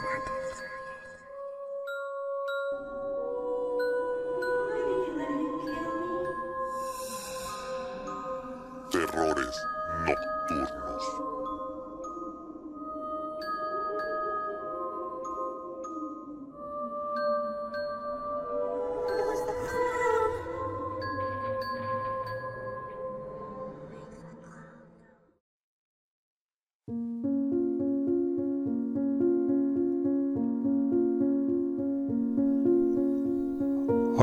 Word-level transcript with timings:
Terrores 0.00 0.79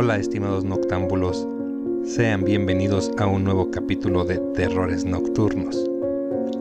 Hola 0.08 0.20
estimados 0.20 0.64
noctámbulos, 0.64 1.46
sean 2.06 2.46
bienvenidos 2.46 3.12
a 3.18 3.28
un 3.28 3.44
nuevo 3.44 3.70
capítulo 3.72 4.24
de 4.24 4.38
Terrores 4.54 5.04
Nocturnos. 5.04 5.86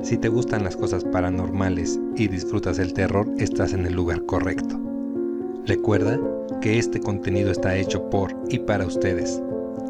Si 0.03 0.19
te 0.19 0.29
gustan 0.29 0.65
las 0.65 0.77
cosas 0.77 1.05
paranormales 1.05 2.01
y 2.17 2.27
disfrutas 2.27 2.81
el 2.81 2.93
terror, 2.93 3.33
estás 3.39 3.73
en 3.73 3.87
el 3.87 3.95
lugar 3.95 4.27
correcto. 4.27 4.81
Recuerda 5.65 6.19
que 6.61 6.77
este 6.77 6.99
contenido 6.99 7.53
está 7.53 7.77
hecho 7.77 8.11
por 8.11 8.37
y 8.49 8.59
para 8.59 8.85
ustedes. 8.85 9.41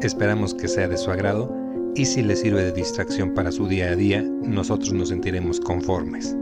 Esperamos 0.03 0.53
que 0.53 0.67
sea 0.67 0.87
de 0.87 0.97
su 0.97 1.09
agrado 1.09 1.51
y 1.95 2.05
si 2.05 2.21
les 2.21 2.41
sirve 2.41 2.63
de 2.63 2.73
distracción 2.73 3.33
para 3.33 3.51
su 3.51 3.67
día 3.67 3.89
a 3.89 3.95
día, 3.95 4.21
nosotros 4.21 4.93
nos 4.93 5.09
sentiremos 5.09 5.59
conformes. 5.59 6.37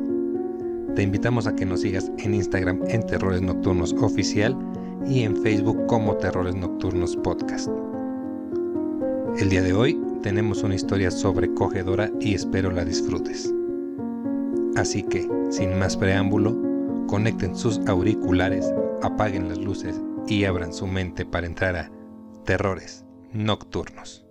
Te 0.95 1.03
invitamos 1.03 1.47
a 1.47 1.55
que 1.55 1.65
nos 1.65 1.79
sigas 1.79 2.11
en 2.17 2.33
Instagram 2.33 2.81
en 2.89 3.07
Terrores 3.07 3.41
Nocturnos 3.41 3.93
Oficial 4.01 4.53
y 5.07 5.23
en 5.23 5.35
Facebook 5.37 5.85
como 5.87 6.15
Terrores 6.17 6.55
Nocturnos 6.55 7.15
Podcast. 7.17 7.69
El 9.37 9.49
día 9.49 9.61
de 9.61 9.73
hoy 9.73 9.99
tenemos 10.23 10.63
una 10.63 10.75
historia 10.75 11.11
sobrecogedora 11.11 12.09
y 12.19 12.33
espero 12.33 12.71
la 12.71 12.85
disfrutes. 12.85 13.53
Así 14.75 15.03
que, 15.03 15.27
sin 15.49 15.77
más 15.77 15.95
preámbulo, 15.95 16.55
conecten 17.07 17.55
sus 17.55 17.79
auriculares, 17.87 18.73
apaguen 19.03 19.49
las 19.49 19.59
luces 19.59 20.01
y 20.27 20.45
abran 20.45 20.73
su 20.73 20.87
mente 20.87 21.25
para 21.25 21.47
entrar 21.47 21.75
a 21.75 21.91
Terrores 22.43 23.05
Nocturnos. 23.31 24.24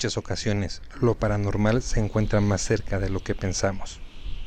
Muchas 0.00 0.16
ocasiones, 0.16 0.80
lo 1.02 1.18
paranormal 1.18 1.82
se 1.82 2.00
encuentra 2.00 2.40
más 2.40 2.62
cerca 2.62 2.98
de 2.98 3.10
lo 3.10 3.22
que 3.22 3.34
pensamos, 3.34 4.00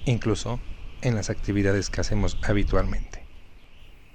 incluso 0.04 0.60
en 1.04 1.14
las 1.14 1.30
actividades 1.30 1.92
que 1.92 2.02
hacemos 2.02 2.40
habitualmente. 2.42 3.28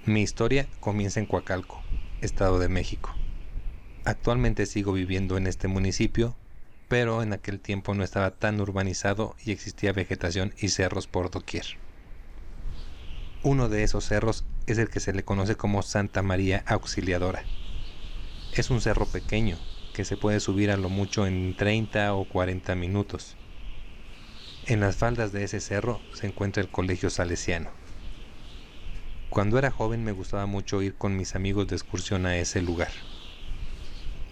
Mi 0.03 0.21
historia 0.21 0.67
comienza 0.81 1.21
en 1.21 1.25
Coacalco, 1.25 1.81
Estado 2.19 2.59
de 2.59 2.67
México. 2.67 3.15
Actualmente 4.03 4.65
sigo 4.65 4.91
viviendo 4.91 5.37
en 5.37 5.47
este 5.47 5.69
municipio, 5.69 6.35
pero 6.89 7.23
en 7.23 7.31
aquel 7.31 7.61
tiempo 7.61 7.95
no 7.95 8.03
estaba 8.03 8.31
tan 8.31 8.59
urbanizado 8.59 9.37
y 9.41 9.51
existía 9.53 9.93
vegetación 9.93 10.53
y 10.59 10.67
cerros 10.67 11.07
por 11.07 11.31
doquier. 11.31 11.63
Uno 13.43 13.69
de 13.69 13.83
esos 13.83 14.03
cerros 14.03 14.43
es 14.67 14.77
el 14.77 14.89
que 14.89 14.99
se 14.99 15.13
le 15.13 15.23
conoce 15.23 15.55
como 15.55 15.83
Santa 15.83 16.21
María 16.21 16.65
Auxiliadora. 16.67 17.45
Es 18.51 18.69
un 18.69 18.81
cerro 18.81 19.05
pequeño, 19.05 19.57
que 19.99 20.05
se 20.05 20.15
puede 20.15 20.39
subir 20.39 20.71
a 20.71 20.77
lo 20.77 20.87
mucho 20.87 21.27
en 21.27 21.55
30 21.55 22.13
o 22.13 22.23
40 22.23 22.73
minutos. 22.75 23.35
En 24.65 24.79
las 24.79 24.95
faldas 24.95 25.33
de 25.33 25.43
ese 25.43 25.59
cerro 25.59 25.99
se 26.13 26.25
encuentra 26.25 26.63
el 26.63 26.69
Colegio 26.69 27.09
Salesiano. 27.09 27.69
Cuando 29.29 29.59
era 29.59 29.71
joven 29.71 30.05
me 30.05 30.13
gustaba 30.13 30.45
mucho 30.45 30.81
ir 30.81 30.93
con 30.93 31.17
mis 31.17 31.35
amigos 31.35 31.67
de 31.67 31.75
excursión 31.75 32.25
a 32.25 32.37
ese 32.37 32.61
lugar. 32.61 32.91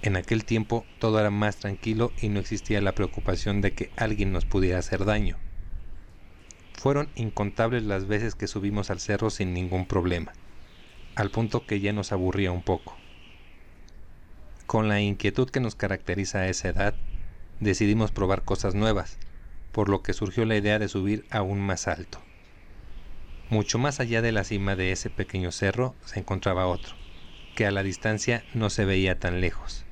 En 0.04 0.16
aquel 0.16 0.46
tiempo 0.46 0.86
todo 1.00 1.20
era 1.20 1.32
más 1.32 1.58
tranquilo 1.58 2.14
y 2.22 2.30
no 2.30 2.40
existía 2.40 2.80
la 2.80 2.96
preocupación 2.96 3.60
de 3.60 3.74
que 3.74 3.92
alguien 3.98 4.32
nos 4.32 4.46
pudiera 4.46 4.80
hacer 4.80 5.04
daño. 5.04 5.36
Fueron 6.76 7.10
incontables 7.16 7.84
las 7.84 8.08
veces 8.08 8.36
que 8.36 8.48
subimos 8.48 8.90
al 8.90 9.02
cerro 9.02 9.30
sin 9.30 9.54
ningún 9.54 9.86
problema, 9.86 10.32
al 11.16 11.30
punto 11.30 11.66
que 11.66 11.82
ya 11.82 11.92
nos 11.92 12.14
aburría 12.14 12.54
un 12.54 12.64
poco. 12.64 12.96
Con 14.68 14.90
la 14.90 15.00
inquietud 15.00 15.50
que 15.50 15.62
nos 15.62 15.76
caracteriza 15.76 16.40
a 16.40 16.50
esa 16.50 16.68
edad, 16.68 16.94
decidimos 17.62 18.12
probar 18.12 18.44
cosas 18.44 18.76
nuevas, 18.76 19.18
por 19.72 19.88
lo 19.88 20.04
que 20.04 20.12
surgió 20.12 20.44
la 20.44 20.58
idea 20.58 20.78
de 20.78 20.90
subir 20.90 21.26
aún 21.30 21.62
más 21.62 21.88
alto. 21.88 22.20
Mucho 23.50 23.78
más 23.78 24.02
allá 24.02 24.22
de 24.22 24.34
la 24.34 24.44
cima 24.44 24.76
de 24.76 24.92
ese 24.92 25.10
pequeño 25.10 25.54
cerro 25.54 25.96
se 26.04 26.20
encontraba 26.20 26.68
otro, 26.68 26.96
que 27.56 27.66
a 27.66 27.72
la 27.72 27.82
distancia 27.82 28.44
no 28.54 28.70
se 28.70 28.84
veía 28.84 29.18
tan 29.18 29.40
lejos. 29.40 29.86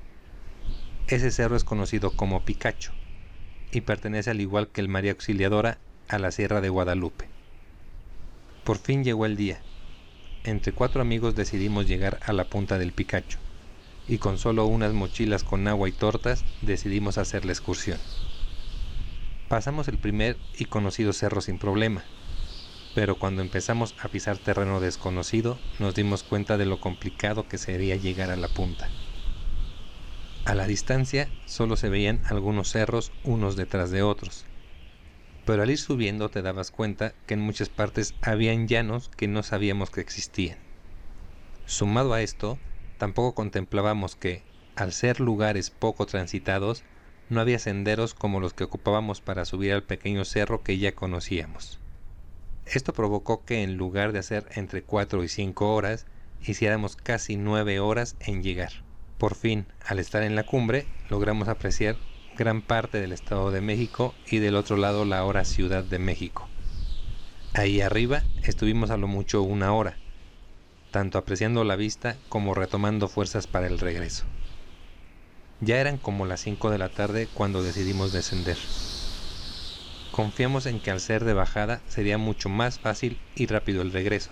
Ese 1.07 1.31
cerro 1.31 1.55
es 1.55 1.63
conocido 1.63 2.11
como 2.11 2.43
Picacho 2.43 2.91
y 3.71 3.79
pertenece 3.79 4.29
al 4.31 4.41
igual 4.41 4.67
que 4.67 4.81
el 4.81 4.89
María 4.89 5.11
Auxiliadora 5.11 5.77
a 6.09 6.19
la 6.19 6.31
Sierra 6.31 6.59
de 6.59 6.67
Guadalupe. 6.67 7.29
Por 8.65 8.77
fin 8.77 9.05
llegó 9.05 9.25
el 9.25 9.37
día. 9.37 9.61
Entre 10.43 10.73
cuatro 10.73 11.01
amigos 11.01 11.33
decidimos 11.33 11.87
llegar 11.87 12.19
a 12.25 12.33
la 12.33 12.49
punta 12.49 12.77
del 12.77 12.91
Picacho 12.91 13.39
y 14.07 14.17
con 14.19 14.37
solo 14.37 14.65
unas 14.65 14.93
mochilas 14.93 15.43
con 15.43 15.67
agua 15.67 15.89
y 15.89 15.91
tortas 15.91 16.45
decidimos 16.61 17.17
hacer 17.17 17.45
la 17.45 17.51
excursión. 17.51 17.99
Pasamos 19.47 19.87
el 19.87 19.97
primer 19.97 20.37
y 20.57 20.65
conocido 20.65 21.13
cerro 21.13 21.41
sin 21.41 21.57
problema, 21.57 22.03
pero 22.93 23.17
cuando 23.17 23.41
empezamos 23.41 23.95
a 23.99 24.09
pisar 24.09 24.37
terreno 24.37 24.79
desconocido 24.79 25.59
nos 25.79 25.93
dimos 25.93 26.23
cuenta 26.23 26.57
de 26.57 26.65
lo 26.65 26.79
complicado 26.79 27.47
que 27.47 27.57
sería 27.57 27.95
llegar 27.95 28.31
a 28.31 28.37
la 28.37 28.47
punta. 28.47 28.89
A 30.45 30.55
la 30.55 30.67
distancia 30.67 31.29
solo 31.45 31.75
se 31.75 31.89
veían 31.89 32.21
algunos 32.25 32.69
cerros 32.69 33.11
unos 33.23 33.55
detrás 33.55 33.91
de 33.91 34.03
otros, 34.03 34.45
pero 35.43 35.63
al 35.63 35.69
ir 35.69 35.77
subiendo 35.77 36.29
te 36.29 36.41
dabas 36.41 36.71
cuenta 36.71 37.13
que 37.25 37.35
en 37.35 37.41
muchas 37.41 37.69
partes 37.69 38.15
habían 38.21 38.67
llanos 38.67 39.09
que 39.09 39.27
no 39.27 39.43
sabíamos 39.43 39.89
que 39.89 40.01
existían. 40.01 40.57
Sumado 41.65 42.13
a 42.13 42.21
esto, 42.21 42.59
Tampoco 42.97 43.35
contemplábamos 43.35 44.15
que, 44.15 44.43
al 44.75 44.93
ser 44.93 45.19
lugares 45.19 45.69
poco 45.69 46.05
transitados, 46.05 46.83
no 47.29 47.41
había 47.41 47.59
senderos 47.59 48.13
como 48.13 48.39
los 48.39 48.53
que 48.53 48.63
ocupábamos 48.63 49.21
para 49.21 49.45
subir 49.45 49.73
al 49.73 49.83
pequeño 49.83 50.25
cerro 50.25 50.63
que 50.63 50.77
ya 50.77 50.93
conocíamos. 50.93 51.79
Esto 52.65 52.93
provocó 52.93 53.45
que 53.45 53.63
en 53.63 53.77
lugar 53.77 54.11
de 54.11 54.19
hacer 54.19 54.47
entre 54.55 54.81
4 54.81 55.23
y 55.23 55.27
5 55.27 55.73
horas, 55.73 56.05
hiciéramos 56.41 56.95
casi 56.95 57.37
9 57.37 57.79
horas 57.79 58.15
en 58.19 58.43
llegar. 58.43 58.71
Por 59.17 59.35
fin, 59.35 59.65
al 59.85 59.99
estar 59.99 60.23
en 60.23 60.35
la 60.35 60.43
cumbre, 60.43 60.87
logramos 61.09 61.47
apreciar 61.47 61.95
gran 62.37 62.61
parte 62.61 62.99
del 62.99 63.11
Estado 63.11 63.51
de 63.51 63.61
México 63.61 64.13
y 64.29 64.39
del 64.39 64.55
otro 64.55 64.77
lado 64.77 65.05
la 65.05 65.23
hora 65.23 65.45
Ciudad 65.45 65.83
de 65.83 65.99
México. 65.99 66.47
Ahí 67.53 67.81
arriba 67.81 68.23
estuvimos 68.43 68.89
a 68.89 68.97
lo 68.97 69.07
mucho 69.07 69.41
una 69.41 69.71
hora, 69.73 69.97
tanto 70.95 71.17
apreciando 71.17 71.65
la 71.65 71.75
vista 71.75 72.15
como 72.29 72.53
retomando 72.53 73.09
fuerzas 73.09 73.47
para 73.47 73.67
el 73.67 73.79
regreso. 73.79 74.23
Ya 75.59 75.81
eran 75.81 75.97
como 75.97 76.25
las 76.25 76.39
5 76.39 76.69
de 76.69 76.77
la 76.77 76.87
tarde 76.87 77.27
cuando 77.33 77.61
decidimos 77.61 78.13
descender. 78.13 78.55
Confiamos 80.13 80.65
en 80.65 80.79
que 80.79 80.91
al 80.91 81.01
ser 81.01 81.25
de 81.25 81.33
bajada 81.33 81.81
sería 81.89 82.17
mucho 82.17 82.47
más 82.47 82.79
fácil 82.79 83.17
y 83.35 83.47
rápido 83.47 83.81
el 83.81 83.91
regreso. 83.91 84.31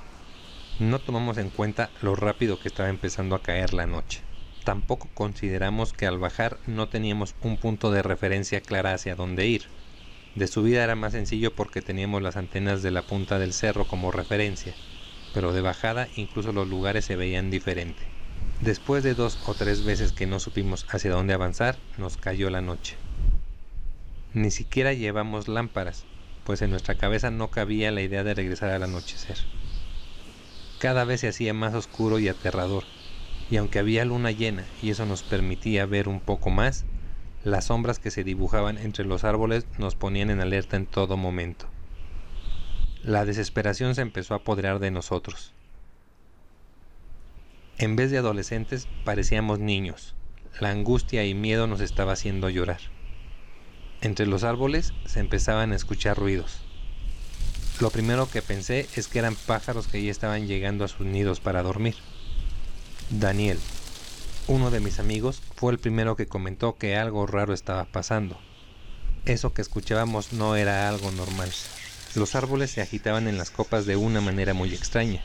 No 0.80 1.00
tomamos 1.00 1.38
en 1.38 1.50
cuenta 1.50 1.90
lo 2.02 2.16
rápido 2.16 2.58
que 2.62 2.70
estaba 2.70 2.88
empezando 2.88 3.36
a 3.36 3.44
caer 3.44 3.74
la 3.74 3.86
noche. 3.86 4.22
Tampoco 4.64 5.10
consideramos 5.16 5.92
que 5.92 6.08
al 6.08 6.18
bajar 6.18 6.60
no 6.66 6.88
teníamos 6.88 7.36
un 7.42 7.58
punto 7.58 7.92
de 7.92 8.04
referencia 8.04 8.62
clara 8.62 8.94
hacia 8.94 9.16
dónde 9.16 9.48
ir. 9.48 9.64
De 10.36 10.48
subida 10.48 10.86
era 10.86 10.96
más 10.96 11.12
sencillo 11.12 11.54
porque 11.54 11.82
teníamos 11.82 12.22
las 12.22 12.38
antenas 12.38 12.82
de 12.82 12.92
la 12.92 13.02
punta 13.02 13.38
del 13.38 13.52
cerro 13.52 13.86
como 13.86 14.12
referencia 14.12 14.74
pero 15.34 15.54
de 15.54 15.62
bajada 15.62 16.08
incluso 16.16 16.52
los 16.52 16.68
lugares 16.68 17.06
se 17.06 17.16
veían 17.16 17.50
diferente. 17.50 18.04
Después 18.62 19.04
de 19.04 19.14
dos 19.14 19.38
o 19.46 19.54
tres 19.54 19.84
veces 19.84 20.12
que 20.12 20.28
no 20.28 20.40
supimos 20.40 20.86
hacia 20.90 21.12
dónde 21.12 21.34
avanzar, 21.34 21.78
nos 21.98 22.18
cayó 22.18 22.50
la 22.50 22.62
noche. 22.62 22.96
Ni 24.34 24.52
siquiera 24.52 24.94
llevamos 24.94 25.48
lámparas, 25.48 26.06
pues 26.44 26.62
en 26.62 26.70
nuestra 26.70 26.96
cabeza 26.96 27.30
no 27.30 27.50
cabía 27.50 27.92
la 27.92 28.02
idea 28.02 28.24
de 28.24 28.34
regresar 28.34 28.70
al 28.70 28.84
anochecer. 28.84 29.38
Cada 30.80 31.04
vez 31.04 31.22
se 31.22 31.28
hacía 31.28 31.54
más 31.54 31.74
oscuro 31.74 32.20
y 32.20 32.28
aterrador, 32.28 32.84
y 33.50 33.58
aunque 33.58 33.80
había 33.80 34.06
luna 34.06 34.32
llena 34.32 34.66
y 34.82 34.90
eso 34.92 35.06
nos 35.06 35.24
permitía 35.24 35.86
ver 35.86 36.08
un 36.08 36.20
poco 36.20 36.50
más, 36.50 36.86
Las 37.44 37.66
sombras 37.66 38.00
que 38.00 38.10
se 38.10 38.24
dibujaban 38.24 38.78
entre 38.78 39.04
los 39.04 39.26
árboles 39.26 39.66
nos 39.78 39.96
ponían 39.96 40.30
en 40.30 40.40
alerta 40.40 40.78
en 40.78 40.86
todo 40.86 41.18
momento. 41.18 41.73
La 43.04 43.26
desesperación 43.26 43.96
se 43.96 44.02
empezó 44.02 44.34
a 44.34 44.38
apoderar 44.38 44.80
de 44.80 44.90
nosotros. 44.90 45.52
En 47.78 47.98
vez 47.98 48.12
de 48.12 48.18
adolescentes, 48.18 48.88
parecíamos 49.04 49.60
niños. 49.60 50.16
La 50.62 50.70
angustia 50.70 51.26
y 51.26 51.34
miedo 51.34 51.68
nos 51.68 51.82
estaba 51.82 52.14
haciendo 52.14 52.50
llorar. 52.50 52.80
Entre 54.00 54.26
los 54.26 54.46
árboles 54.46 54.94
se 55.06 55.20
empezaban 55.20 55.74
a 55.74 55.76
escuchar 55.76 56.18
ruidos. 56.18 56.62
Lo 57.82 57.90
primero 57.90 58.30
que 58.30 58.42
pensé 58.42 58.88
es 58.96 59.10
que 59.10 59.20
eran 59.20 59.36
pájaros 59.36 59.88
que 59.88 60.02
ya 60.02 60.10
estaban 60.10 60.48
llegando 60.48 60.86
a 60.86 60.88
sus 60.88 61.06
nidos 61.06 61.42
para 61.42 61.62
dormir. 61.62 61.96
Daniel, 63.10 63.60
uno 64.48 64.72
de 64.72 64.80
mis 64.80 65.00
amigos, 65.00 65.42
fue 65.58 65.74
el 65.74 65.80
primero 65.80 66.16
que 66.16 66.28
comentó 66.28 66.78
que 66.78 66.96
algo 66.96 67.28
raro 67.28 67.54
estaba 67.54 67.84
pasando. 67.84 68.40
Eso 69.26 69.54
que 69.54 69.62
escuchábamos 69.62 70.32
no 70.32 70.56
era 70.56 70.88
algo 70.88 71.12
normal. 71.12 71.50
Los 72.16 72.36
árboles 72.36 72.70
se 72.70 72.82
agitaban 72.82 73.28
en 73.28 73.38
las 73.38 73.50
copas 73.50 73.86
de 73.86 73.96
una 73.96 74.22
manera 74.22 74.54
muy 74.54 74.74
extraña. 74.74 75.22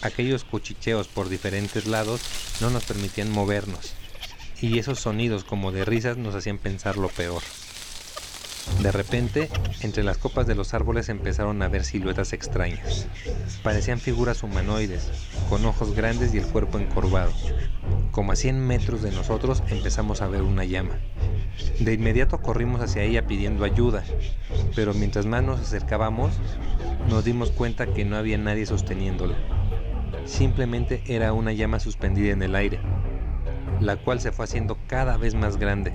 Aquellos 0.00 0.44
cuchicheos 0.44 1.08
por 1.08 1.28
diferentes 1.28 1.86
lados 1.86 2.20
no 2.60 2.70
nos 2.70 2.84
permitían 2.84 3.30
movernos, 3.30 3.94
y 4.60 4.78
esos 4.78 5.00
sonidos 5.00 5.42
como 5.42 5.72
de 5.72 5.84
risas 5.84 6.16
nos 6.16 6.34
hacían 6.34 6.58
pensar 6.58 6.98
lo 6.98 7.08
peor. 7.08 7.42
De 8.80 8.92
repente, 8.92 9.50
entre 9.80 10.04
las 10.04 10.18
copas 10.18 10.46
de 10.46 10.54
los 10.54 10.72
árboles 10.72 11.08
empezaron 11.08 11.60
a 11.62 11.68
ver 11.68 11.84
siluetas 11.84 12.32
extrañas. 12.32 13.06
Parecían 13.62 14.00
figuras 14.00 14.42
humanoides, 14.42 15.10
con 15.48 15.64
ojos 15.66 15.94
grandes 15.94 16.32
y 16.32 16.38
el 16.38 16.46
cuerpo 16.46 16.78
encorvado. 16.78 17.32
Como 18.10 18.32
a 18.32 18.36
100 18.36 18.66
metros 18.66 19.02
de 19.02 19.10
nosotros 19.10 19.62
empezamos 19.68 20.22
a 20.22 20.28
ver 20.28 20.42
una 20.42 20.64
llama. 20.64 20.98
De 21.80 21.92
inmediato 21.92 22.40
corrimos 22.40 22.80
hacia 22.80 23.02
ella 23.02 23.26
pidiendo 23.26 23.64
ayuda, 23.64 24.04
pero 24.74 24.94
mientras 24.94 25.26
más 25.26 25.42
nos 25.42 25.60
acercábamos, 25.60 26.32
nos 27.08 27.24
dimos 27.24 27.50
cuenta 27.50 27.86
que 27.86 28.04
no 28.04 28.16
había 28.16 28.38
nadie 28.38 28.66
sosteniéndola. 28.66 29.36
Simplemente 30.24 31.02
era 31.06 31.32
una 31.32 31.52
llama 31.52 31.80
suspendida 31.80 32.32
en 32.32 32.42
el 32.42 32.54
aire, 32.54 32.80
la 33.80 33.96
cual 33.96 34.20
se 34.20 34.32
fue 34.32 34.44
haciendo 34.44 34.78
cada 34.86 35.16
vez 35.16 35.34
más 35.34 35.56
grande. 35.56 35.92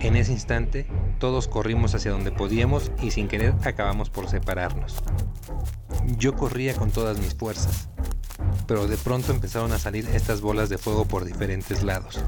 En 0.00 0.16
ese 0.16 0.32
instante, 0.32 0.86
todos 1.18 1.46
corrimos 1.46 1.94
hacia 1.94 2.10
donde 2.10 2.32
podíamos 2.32 2.90
y 3.02 3.10
sin 3.10 3.28
querer 3.28 3.54
acabamos 3.64 4.08
por 4.08 4.28
separarnos. 4.28 4.96
Yo 6.16 6.34
corría 6.34 6.74
con 6.74 6.90
todas 6.90 7.18
mis 7.18 7.34
fuerzas, 7.34 7.90
pero 8.66 8.86
de 8.86 8.96
pronto 8.96 9.30
empezaron 9.30 9.72
a 9.72 9.78
salir 9.78 10.08
estas 10.14 10.40
bolas 10.40 10.70
de 10.70 10.78
fuego 10.78 11.04
por 11.04 11.24
diferentes 11.24 11.82
lados. 11.82 12.24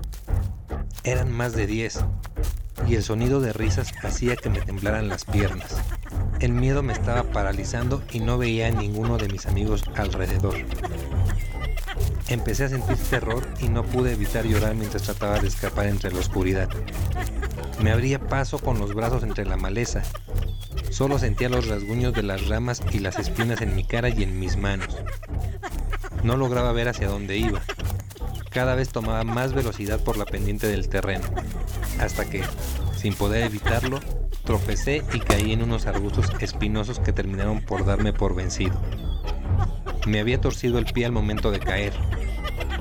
Eran 1.04 1.32
más 1.32 1.54
de 1.54 1.66
10, 1.66 1.98
y 2.86 2.94
el 2.94 3.02
sonido 3.02 3.40
de 3.40 3.52
risas 3.52 3.92
hacía 4.04 4.36
que 4.36 4.48
me 4.48 4.60
temblaran 4.60 5.08
las 5.08 5.24
piernas. 5.24 5.76
El 6.38 6.52
miedo 6.52 6.84
me 6.84 6.92
estaba 6.92 7.24
paralizando 7.24 8.04
y 8.12 8.20
no 8.20 8.38
veía 8.38 8.68
a 8.68 8.70
ninguno 8.70 9.18
de 9.18 9.28
mis 9.28 9.46
amigos 9.46 9.82
alrededor. 9.96 10.54
Empecé 12.28 12.64
a 12.64 12.68
sentir 12.68 12.96
terror 13.10 13.44
y 13.60 13.68
no 13.68 13.82
pude 13.82 14.12
evitar 14.12 14.44
llorar 14.44 14.76
mientras 14.76 15.02
trataba 15.02 15.40
de 15.40 15.48
escapar 15.48 15.86
entre 15.86 16.12
la 16.12 16.20
oscuridad. 16.20 16.68
Me 17.82 17.90
abría 17.90 18.20
paso 18.20 18.60
con 18.60 18.78
los 18.78 18.94
brazos 18.94 19.24
entre 19.24 19.44
la 19.44 19.56
maleza. 19.56 20.02
Solo 20.90 21.18
sentía 21.18 21.48
los 21.48 21.66
rasguños 21.66 22.14
de 22.14 22.22
las 22.22 22.46
ramas 22.46 22.80
y 22.92 23.00
las 23.00 23.18
espinas 23.18 23.60
en 23.60 23.74
mi 23.74 23.82
cara 23.82 24.08
y 24.08 24.22
en 24.22 24.38
mis 24.38 24.56
manos. 24.56 24.96
No 26.22 26.36
lograba 26.36 26.70
ver 26.72 26.88
hacia 26.88 27.08
dónde 27.08 27.38
iba. 27.38 27.60
Cada 28.52 28.74
vez 28.74 28.90
tomaba 28.90 29.24
más 29.24 29.54
velocidad 29.54 29.98
por 30.00 30.18
la 30.18 30.26
pendiente 30.26 30.66
del 30.66 30.88
terreno, 30.88 31.24
hasta 31.98 32.28
que, 32.28 32.42
sin 32.96 33.14
poder 33.14 33.44
evitarlo, 33.44 33.98
tropecé 34.44 35.02
y 35.14 35.20
caí 35.20 35.52
en 35.52 35.62
unos 35.62 35.86
arbustos 35.86 36.30
espinosos 36.40 36.98
que 36.98 37.12
terminaron 37.12 37.62
por 37.62 37.86
darme 37.86 38.12
por 38.12 38.34
vencido. 38.34 38.78
Me 40.06 40.20
había 40.20 40.40
torcido 40.40 40.78
el 40.78 40.84
pie 40.84 41.06
al 41.06 41.12
momento 41.12 41.50
de 41.50 41.60
caer. 41.60 41.94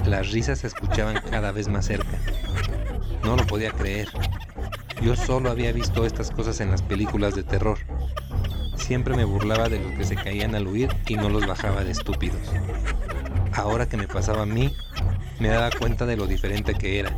Las 0.06 0.32
risas 0.32 0.60
se 0.60 0.68
escuchaban 0.68 1.22
cada 1.30 1.52
vez 1.52 1.70
más 1.70 1.86
cerca. 1.86 2.18
No 3.24 3.38
lo 3.38 3.46
podía 3.48 3.72
creer. 3.72 4.10
Yo 5.02 5.16
solo 5.16 5.50
había 5.50 5.72
visto 5.72 6.06
estas 6.06 6.32
cosas 6.32 6.60
en 6.60 6.72
las 6.72 6.82
películas 6.82 7.34
de 7.34 7.44
terror. 7.44 7.78
Siempre 8.76 9.16
me 9.16 9.24
burlaba 9.24 9.70
de 9.70 9.80
los 9.80 9.94
que 9.94 10.04
se 10.04 10.16
caían 10.16 10.56
al 10.56 10.68
huir 10.68 10.90
y 11.08 11.16
no 11.16 11.30
los 11.30 11.48
bajaba 11.48 11.84
de 11.84 11.92
estúpidos. 11.92 12.42
Ahora 13.54 13.88
que 13.88 13.98
me 13.98 14.08
pasaba 14.08 14.44
a 14.44 14.46
mí, 14.46 14.74
me 15.42 15.50
daba 15.50 15.72
cuenta 15.72 16.06
de 16.06 16.16
lo 16.16 16.28
diferente 16.28 16.76
que 16.76 17.00
era. 17.00 17.18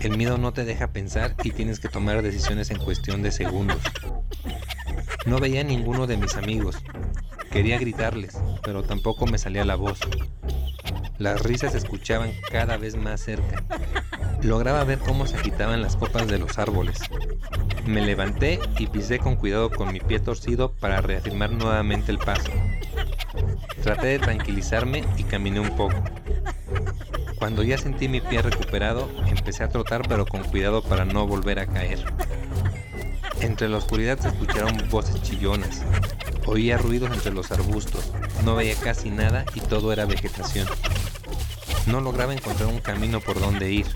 El 0.00 0.16
miedo 0.16 0.38
no 0.38 0.52
te 0.52 0.64
deja 0.64 0.88
pensar 0.88 1.36
y 1.44 1.52
tienes 1.52 1.78
que 1.78 1.88
tomar 1.88 2.20
decisiones 2.20 2.72
en 2.72 2.78
cuestión 2.78 3.22
de 3.22 3.30
segundos. 3.30 3.78
No 5.24 5.38
veía 5.38 5.60
a 5.60 5.64
ninguno 5.64 6.08
de 6.08 6.16
mis 6.16 6.34
amigos. 6.34 6.78
Quería 7.52 7.78
gritarles, 7.78 8.36
pero 8.64 8.82
tampoco 8.82 9.26
me 9.26 9.38
salía 9.38 9.64
la 9.64 9.76
voz. 9.76 10.00
Las 11.18 11.40
risas 11.42 11.72
se 11.72 11.78
escuchaban 11.78 12.32
cada 12.50 12.76
vez 12.76 12.96
más 12.96 13.20
cerca. 13.20 13.62
Lograba 14.42 14.82
ver 14.82 14.98
cómo 14.98 15.28
se 15.28 15.36
agitaban 15.36 15.80
las 15.80 15.94
copas 15.94 16.26
de 16.26 16.38
los 16.38 16.58
árboles. 16.58 16.98
Me 17.86 18.04
levanté 18.04 18.58
y 18.80 18.88
pisé 18.88 19.20
con 19.20 19.36
cuidado 19.36 19.70
con 19.70 19.92
mi 19.92 20.00
pie 20.00 20.18
torcido 20.18 20.72
para 20.72 21.00
reafirmar 21.00 21.52
nuevamente 21.52 22.10
el 22.10 22.18
paso. 22.18 22.50
Traté 23.80 24.08
de 24.08 24.18
tranquilizarme 24.18 25.04
y 25.16 25.22
caminé 25.22 25.60
un 25.60 25.76
poco. 25.76 26.02
Cuando 27.38 27.62
ya 27.62 27.78
sentí 27.78 28.08
mi 28.08 28.20
pie 28.20 28.42
recuperado, 28.42 29.08
empecé 29.26 29.62
a 29.62 29.68
trotar 29.68 30.02
pero 30.08 30.26
con 30.26 30.42
cuidado 30.42 30.82
para 30.82 31.04
no 31.04 31.26
volver 31.26 31.60
a 31.60 31.66
caer. 31.66 32.04
Entre 33.40 33.68
la 33.68 33.76
oscuridad 33.76 34.18
se 34.18 34.28
escucharon 34.28 34.76
voces 34.90 35.22
chillonas. 35.22 35.82
Oía 36.46 36.78
ruidos 36.78 37.12
entre 37.12 37.32
los 37.32 37.52
arbustos. 37.52 38.12
No 38.44 38.56
veía 38.56 38.74
casi 38.74 39.10
nada 39.10 39.44
y 39.54 39.60
todo 39.60 39.92
era 39.92 40.04
vegetación. 40.04 40.66
No 41.86 42.00
lograba 42.00 42.34
encontrar 42.34 42.68
un 42.68 42.80
camino 42.80 43.20
por 43.20 43.38
donde 43.38 43.72
ir. 43.72 43.86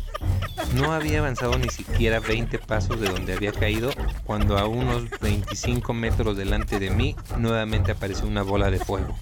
No 0.74 0.92
había 0.92 1.18
avanzado 1.18 1.58
ni 1.58 1.68
siquiera 1.68 2.20
20 2.20 2.58
pasos 2.60 3.00
de 3.00 3.08
donde 3.08 3.34
había 3.34 3.52
caído 3.52 3.90
cuando 4.24 4.56
a 4.56 4.66
unos 4.66 5.10
25 5.20 5.92
metros 5.92 6.36
delante 6.36 6.78
de 6.78 6.90
mí 6.90 7.16
nuevamente 7.36 7.90
apareció 7.90 8.26
una 8.26 8.42
bola 8.42 8.70
de 8.70 8.78
fuego. 8.78 9.18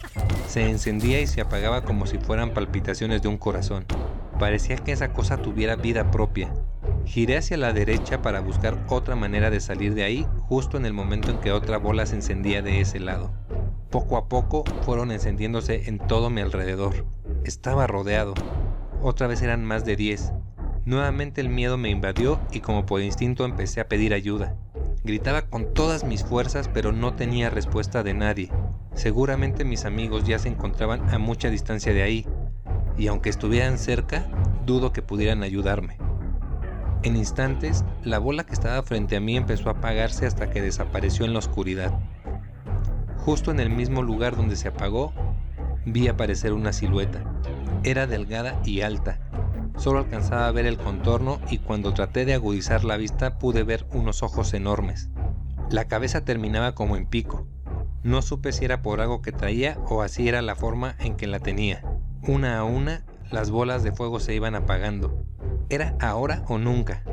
Se 0.51 0.69
encendía 0.69 1.21
y 1.21 1.29
se 1.29 1.41
apagaba 1.41 1.83
como 1.83 2.07
si 2.07 2.19
fueran 2.19 2.53
palpitaciones 2.53 3.23
de 3.23 3.29
un 3.29 3.39
corazón. 3.39 3.87
Parecía 4.41 4.75
que 4.79 4.91
esa 4.91 5.13
cosa 5.13 5.37
tuviera 5.37 5.77
vida 5.77 6.11
propia. 6.11 6.53
Giré 7.05 7.37
hacia 7.37 7.57
la 7.57 7.73
derecha 7.73 8.21
para 8.21 8.41
buscar 8.41 8.77
otra 8.89 9.15
manera 9.15 9.51
de 9.51 9.61
salir 9.61 9.95
de 9.95 10.03
ahí 10.03 10.27
justo 10.49 10.77
en 10.77 10.87
el 10.87 10.93
momento 10.93 11.31
en 11.31 11.39
que 11.39 11.53
otra 11.53 11.79
bola 11.79 12.05
se 12.05 12.17
encendía 12.17 12.63
de 12.63 12.81
ese 12.81 12.99
lado. 12.99 13.33
Poco 13.91 14.17
a 14.17 14.29
poco 14.29 14.65
fueron 14.83 15.13
encendiéndose 15.13 15.89
en 15.89 15.99
todo 15.99 16.31
mi 16.31 16.41
alrededor. 16.41 17.07
Estaba 17.45 17.87
rodeado. 17.87 18.35
Otra 19.01 19.29
vez 19.29 19.43
eran 19.43 19.65
más 19.65 19.85
de 19.85 19.95
10. 19.95 20.33
Nuevamente 20.85 21.41
el 21.41 21.49
miedo 21.49 21.79
me 21.79 21.91
invadió 21.91 22.41
y 22.51 22.59
como 22.59 22.87
por 22.87 23.03
instinto 23.03 23.45
empecé 23.45 23.81
a 23.81 23.87
pedir 23.87 24.13
ayuda. 24.15 24.57
Gritaba 25.05 25.43
con 25.43 25.73
todas 25.75 26.03
mis 26.03 26.25
fuerzas 26.25 26.69
pero 26.75 26.91
no 26.91 27.15
tenía 27.15 27.51
respuesta 27.51 28.03
de 28.03 28.15
nadie. 28.15 28.51
Seguramente 29.01 29.65
mis 29.65 29.87
amigos 29.87 30.25
ya 30.25 30.39
se 30.39 30.51
encontraban 30.51 31.09
a 31.09 31.17
mucha 31.17 31.49
distancia 31.49 31.95
de 31.95 32.03
ahí, 32.03 32.27
y 32.99 33.07
aunque 33.07 33.31
estuvieran 33.31 33.79
cerca, 33.79 34.27
dudo 34.67 34.93
que 34.93 35.01
pudieran 35.01 35.43
ayudarme. 35.43 35.97
En 37.03 37.17
instantes, 37.17 37.83
la 38.05 38.19
bola 38.19 38.45
que 38.45 38.53
estaba 38.53 38.83
frente 38.83 39.17
a 39.17 39.21
mí 39.21 39.39
empezó 39.39 39.71
a 39.71 39.73
apagarse 39.73 40.27
hasta 40.27 40.51
que 40.51 40.61
desapareció 40.61 41.25
en 41.25 41.33
la 41.33 41.39
oscuridad. 41.39 41.99
Justo 43.17 43.51
en 43.51 43.61
el 43.61 43.71
mismo 43.71 44.03
lugar 44.03 44.37
donde 44.37 44.55
se 44.55 44.69
apagó, 44.69 45.15
vi 45.87 46.09
aparecer 46.09 46.53
una 46.53 46.75
silueta. 46.75 47.25
Era 47.85 48.07
delgada 48.07 48.61
y 48.67 48.83
alta. 48.83 49.19
Solo 49.79 50.01
alcanzaba 50.01 50.47
a 50.47 50.53
ver 50.53 50.67
el 50.67 50.77
contorno 50.77 51.41
y 51.49 51.57
cuando 51.57 51.95
traté 51.95 52.27
de 52.27 52.35
agudizar 52.35 52.85
la 52.85 52.99
vista 52.99 53.39
pude 53.39 53.63
ver 53.63 53.87
unos 53.95 54.23
ojos 54.23 54.53
enormes. 54.53 55.09
La 55.71 55.87
cabeza 55.87 56.23
terminaba 56.23 56.75
como 56.75 56.99
en 56.99 57.07
pico. 57.07 57.47
No 58.03 58.23
supe 58.23 58.53
si 58.53 58.65
era 58.65 58.81
por 58.81 59.01
algo 59.01 59.21
que 59.21 59.31
traía 59.31 59.77
o 59.87 60.01
así 60.01 60.27
era 60.27 60.41
la 60.41 60.57
forma 60.57 60.97
en 61.01 61.17
que 61.17 61.27
la 61.27 61.39
tenía. 61.39 61.85
Una 62.27 62.59
a 62.59 62.65
una, 62.65 63.05
las 63.31 63.51
bolas 63.51 63.83
de 63.83 63.93
fuego 63.93 64.21
se 64.21 64.35
iban 64.35 64.55
apagando. 64.55 65.23
Era 65.69 65.97
ahora 66.01 66.43
o 66.49 66.57
nunca. 66.57 67.05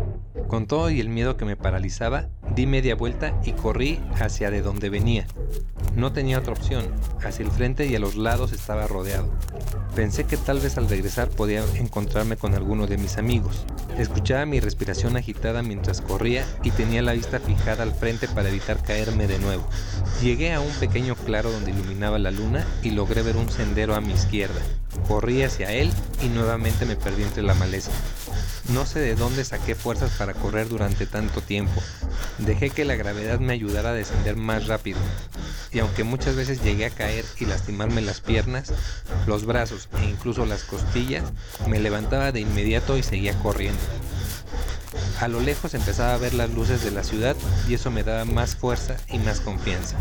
Con 0.48 0.66
todo 0.66 0.90
y 0.90 1.02
el 1.02 1.10
miedo 1.10 1.36
que 1.36 1.44
me 1.44 1.58
paralizaba, 1.58 2.30
di 2.58 2.66
media 2.66 2.96
vuelta 2.96 3.40
y 3.46 3.52
corrí 3.52 4.00
hacia 4.20 4.50
de 4.50 4.64
donde 4.64 4.90
venía. 4.90 5.28
No 5.96 6.12
tenía 6.12 6.40
otra 6.40 6.54
opción, 6.54 6.92
hacia 7.24 7.46
el 7.46 7.52
frente 7.52 7.86
y 7.86 7.96
a 7.96 8.00
los 8.00 8.16
lados 8.16 8.52
estaba 8.52 8.88
rodeado. 8.88 9.32
Pensé 9.96 10.24
que 10.24 10.38
tal 10.38 10.60
vez 10.60 10.76
al 10.76 10.90
regresar 10.90 11.30
podía 11.30 11.64
encontrarme 11.76 12.36
con 12.36 12.56
alguno 12.56 12.88
de 12.88 12.98
mis 12.98 13.20
amigos. 13.20 13.68
Escuchaba 14.00 14.48
mi 14.48 14.60
respiración 14.60 15.18
agitada 15.18 15.62
mientras 15.62 16.02
corría 16.02 16.48
y 16.64 16.72
tenía 16.72 17.04
la 17.04 17.14
vista 17.14 17.40
fijada 17.40 17.84
al 17.84 17.94
frente 17.94 18.28
para 18.28 18.50
evitar 18.50 18.82
caerme 18.82 19.28
de 19.28 19.38
nuevo. 19.38 19.64
Llegué 20.24 20.52
a 20.54 20.60
un 20.60 20.74
pequeño 20.80 21.14
claro 21.14 21.52
donde 21.52 21.70
iluminaba 21.70 22.18
la 22.18 22.32
luna 22.32 22.66
y 22.82 22.90
logré 22.90 23.22
ver 23.22 23.38
un 23.38 23.50
sendero 23.52 23.94
a 23.94 24.02
mi 24.02 24.14
izquierda. 24.14 24.62
Corrí 25.08 25.44
hacia 25.44 25.72
él 25.74 25.92
y 26.24 26.30
nuevamente 26.30 26.88
me 26.88 26.96
perdí 26.96 27.22
entre 27.22 27.44
la 27.44 27.54
maleza. 27.54 27.92
No 28.70 28.86
sé 28.86 29.00
de 29.00 29.16
dónde 29.16 29.46
saqué 29.46 29.76
fuerzas 29.76 30.12
para 30.18 30.34
correr 30.34 30.68
durante 30.68 31.06
tanto 31.06 31.42
tiempo. 31.42 31.82
Dejé 32.38 32.70
que 32.70 32.84
la 32.84 32.96
gravedad 32.96 33.40
me 33.40 33.54
ayudara 33.54 33.92
a 33.92 33.94
descender 33.94 34.36
más 34.36 34.68
rápido. 34.68 35.00
Y 35.72 35.80
aunque 35.80 36.04
muchas 36.04 36.36
veces 36.36 36.62
llegué 36.62 36.86
a 36.86 36.90
caer 36.90 37.24
y 37.40 37.46
lastimarme 37.46 38.02
las 38.02 38.20
piernas, 38.20 38.74
los 39.26 39.46
brazos 39.46 39.88
e 40.02 40.06
incluso 40.06 40.46
las 40.46 40.64
costillas, 40.64 41.24
me 41.68 41.80
levantaba 41.80 42.34
de 42.34 42.42
inmediato 42.42 42.98
y 42.98 43.04
seguía 43.04 43.38
corriendo. 43.40 43.80
A 45.22 45.30
lo 45.30 45.40
lejos 45.40 45.74
empezaba 45.74 46.14
a 46.14 46.18
ver 46.18 46.34
las 46.34 46.50
luces 46.50 46.84
de 46.84 46.92
la 46.92 47.04
ciudad 47.04 47.38
y 47.70 47.74
eso 47.74 47.90
me 47.90 48.04
daba 48.04 48.26
más 48.26 48.56
fuerza 48.58 48.98
y 49.10 49.18
más 49.20 49.40
confianza. 49.40 49.96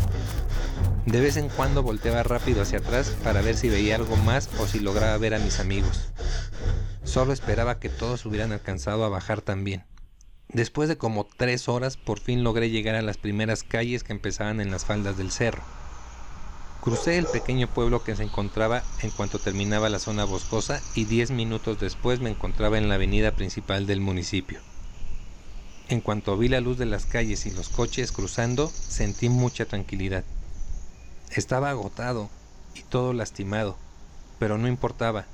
De 1.05 1.21
vez 1.21 1.37
en 1.37 1.47
cuando 1.47 1.83
volteaba 1.83 2.21
rápido 2.23 2.61
hacia 2.61 2.79
atrás 2.79 3.13
para 3.23 3.41
ver 3.41 3.55
si 3.55 3.69
veía 3.69 3.95
algo 3.95 4.17
más 4.17 4.49
o 4.59 4.67
si 4.67 4.81
lograba 4.81 5.17
ver 5.17 5.35
a 5.35 5.39
mis 5.39 5.61
amigos. 5.61 6.09
Solo 7.07 7.31
esperaba 7.31 7.79
que 7.79 7.87
todos 7.87 8.25
hubieran 8.25 8.51
alcanzado 8.51 9.05
a 9.05 9.09
bajar 9.09 9.41
también. 9.41 9.85
Después 10.49 10.89
de 10.89 10.97
como 10.97 11.25
tres 11.25 11.69
horas, 11.69 11.95
por 11.95 12.19
fin 12.19 12.43
logré 12.43 12.69
llegar 12.69 12.95
a 12.95 13.01
las 13.01 13.17
primeras 13.17 13.63
calles 13.63 14.03
que 14.03 14.11
empezaban 14.11 14.59
en 14.59 14.71
las 14.71 14.83
faldas 14.83 15.17
del 15.17 15.31
cerro. 15.31 15.63
Crucé 16.83 17.17
el 17.17 17.25
pequeño 17.25 17.67
pueblo 17.67 18.03
que 18.03 18.15
se 18.17 18.23
encontraba 18.23 18.83
en 19.01 19.09
cuanto 19.11 19.39
terminaba 19.39 19.87
la 19.87 19.99
zona 19.99 20.25
boscosa 20.25 20.81
y 20.95 21.05
diez 21.05 21.31
minutos 21.31 21.79
después 21.79 22.19
me 22.19 22.29
encontraba 22.29 22.77
en 22.77 22.89
la 22.89 22.95
avenida 22.95 23.31
principal 23.31 23.87
del 23.87 24.01
municipio. 24.01 24.59
En 25.87 26.01
cuanto 26.01 26.37
vi 26.37 26.49
la 26.49 26.59
luz 26.59 26.77
de 26.77 26.85
las 26.87 27.05
calles 27.05 27.45
y 27.45 27.51
los 27.51 27.69
coches 27.69 28.11
cruzando, 28.11 28.67
sentí 28.67 29.29
mucha 29.29 29.65
tranquilidad. 29.65 30.25
Estaba 31.31 31.69
agotado 31.69 32.29
y 32.75 32.83
todo 32.83 33.13
lastimado, 33.13 33.77
pero 34.39 34.57
no 34.57 34.67
importaba, 34.67 35.25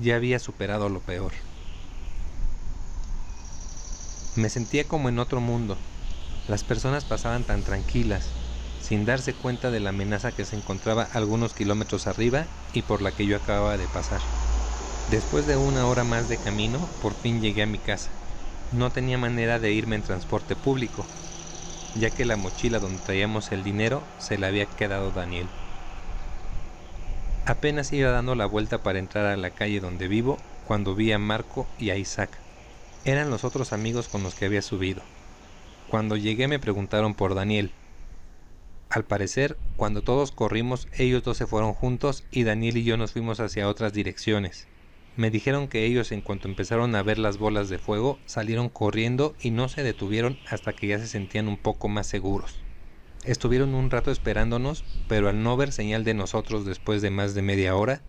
ya 0.00 0.16
había 0.16 0.38
superado 0.38 0.88
lo 0.88 1.00
peor. 1.00 1.32
Me 4.36 4.48
sentía 4.48 4.84
como 4.84 5.08
en 5.08 5.18
otro 5.18 5.40
mundo. 5.40 5.76
Las 6.48 6.64
personas 6.64 7.04
pasaban 7.04 7.44
tan 7.44 7.62
tranquilas, 7.62 8.32
sin 8.80 9.04
darse 9.04 9.34
cuenta 9.34 9.70
de 9.70 9.80
la 9.80 9.90
amenaza 9.90 10.32
que 10.32 10.44
se 10.44 10.56
encontraba 10.56 11.08
algunos 11.12 11.52
kilómetros 11.52 12.06
arriba 12.06 12.46
y 12.72 12.82
por 12.82 13.02
la 13.02 13.12
que 13.12 13.26
yo 13.26 13.36
acababa 13.36 13.76
de 13.76 13.86
pasar. 13.88 14.20
Después 15.10 15.46
de 15.46 15.56
una 15.56 15.86
hora 15.86 16.04
más 16.04 16.28
de 16.28 16.38
camino, 16.38 16.88
por 17.00 17.14
fin 17.14 17.40
llegué 17.40 17.62
a 17.62 17.66
mi 17.66 17.78
casa. 17.78 18.10
No 18.72 18.90
tenía 18.90 19.18
manera 19.18 19.58
de 19.58 19.72
irme 19.72 19.96
en 19.96 20.02
transporte 20.02 20.54
público, 20.54 21.04
ya 21.96 22.10
que 22.10 22.24
la 22.24 22.36
mochila 22.36 22.78
donde 22.78 23.02
traíamos 23.04 23.50
el 23.50 23.64
dinero 23.64 24.02
se 24.18 24.38
la 24.38 24.46
había 24.46 24.66
quedado 24.66 25.10
Daniel. 25.10 25.48
Apenas 27.46 27.92
iba 27.92 28.10
dando 28.10 28.34
la 28.34 28.46
vuelta 28.46 28.82
para 28.82 28.98
entrar 28.98 29.26
a 29.26 29.36
la 29.36 29.50
calle 29.50 29.80
donde 29.80 30.08
vivo 30.08 30.36
cuando 30.66 30.94
vi 30.94 31.10
a 31.12 31.18
Marco 31.18 31.66
y 31.78 31.90
a 31.90 31.96
Isaac. 31.96 32.38
Eran 33.04 33.30
los 33.30 33.44
otros 33.44 33.72
amigos 33.72 34.08
con 34.08 34.22
los 34.22 34.34
que 34.34 34.44
había 34.44 34.62
subido. 34.62 35.02
Cuando 35.88 36.16
llegué 36.16 36.48
me 36.48 36.58
preguntaron 36.58 37.14
por 37.14 37.34
Daniel. 37.34 37.72
Al 38.90 39.04
parecer, 39.04 39.56
cuando 39.76 40.02
todos 40.02 40.32
corrimos, 40.32 40.86
ellos 40.96 41.22
dos 41.22 41.38
se 41.38 41.46
fueron 41.46 41.72
juntos 41.72 42.24
y 42.30 42.42
Daniel 42.44 42.76
y 42.76 42.84
yo 42.84 42.96
nos 42.96 43.12
fuimos 43.12 43.40
hacia 43.40 43.68
otras 43.68 43.92
direcciones. 43.92 44.68
Me 45.16 45.30
dijeron 45.30 45.68
que 45.68 45.86
ellos 45.86 46.12
en 46.12 46.20
cuanto 46.20 46.46
empezaron 46.46 46.94
a 46.94 47.02
ver 47.02 47.18
las 47.18 47.38
bolas 47.38 47.68
de 47.68 47.78
fuego 47.78 48.18
salieron 48.26 48.68
corriendo 48.68 49.34
y 49.40 49.50
no 49.50 49.68
se 49.68 49.82
detuvieron 49.82 50.38
hasta 50.48 50.72
que 50.74 50.88
ya 50.88 50.98
se 50.98 51.06
sentían 51.08 51.48
un 51.48 51.56
poco 51.56 51.88
más 51.88 52.06
seguros. 52.06 52.59
Estuvieron 53.24 53.74
un 53.74 53.90
rato 53.90 54.10
esperándonos, 54.10 54.82
pero 55.06 55.28
al 55.28 55.42
no 55.42 55.56
ver 55.56 55.72
señal 55.72 56.04
de 56.04 56.14
nosotros 56.14 56.64
después 56.64 57.02
de 57.02 57.10
más 57.10 57.34
de 57.34 57.42
media 57.42 57.76
hora, 57.76 58.00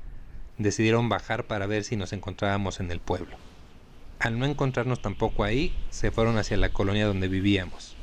decidieron 0.58 1.10
bajar 1.10 1.48
para 1.48 1.68
ver 1.68 1.84
si 1.84 1.98
nos 1.98 2.14
encontrábamos 2.14 2.80
en 2.80 2.92
el 2.92 3.02
pueblo. 3.02 3.36
Al 4.20 4.40
no 4.40 4.46
encontrarnos 4.46 5.02
tampoco 5.02 5.44
ahí, 5.44 5.74
se 5.90 6.12
fueron 6.12 6.38
hacia 6.38 6.56
la 6.56 6.72
colonia 6.72 7.08
donde 7.08 7.28
vivíamos. 7.28 7.98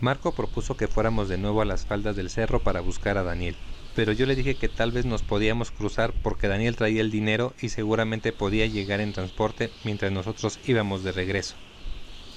Marco 0.00 0.32
propuso 0.32 0.76
que 0.76 0.88
fuéramos 0.88 1.28
de 1.28 1.38
nuevo 1.38 1.62
a 1.62 1.64
las 1.64 1.86
faldas 1.86 2.16
del 2.16 2.28
cerro 2.28 2.62
para 2.62 2.80
buscar 2.80 3.16
a 3.16 3.22
Daniel, 3.22 3.56
pero 3.94 4.12
yo 4.12 4.26
le 4.26 4.36
dije 4.36 4.54
que 4.54 4.68
tal 4.68 4.92
vez 4.92 5.06
nos 5.06 5.22
podíamos 5.22 5.70
cruzar 5.70 6.12
porque 6.22 6.48
Daniel 6.48 6.76
traía 6.76 7.00
el 7.00 7.10
dinero 7.10 7.54
y 7.60 7.70
seguramente 7.70 8.32
podía 8.32 8.66
llegar 8.66 9.00
en 9.00 9.12
transporte 9.12 9.70
mientras 9.84 10.12
nosotros 10.12 10.58
íbamos 10.66 11.04
de 11.04 11.12
regreso. 11.12 11.56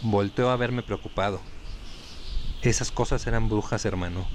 Volteó 0.01 0.49
a 0.49 0.57
verme 0.57 0.83
preocupado, 0.83 1.41
esas 2.70 2.91
cosas 2.91 3.27
eran 3.27 3.50
brujas, 3.50 3.86
hermano. 3.86 4.27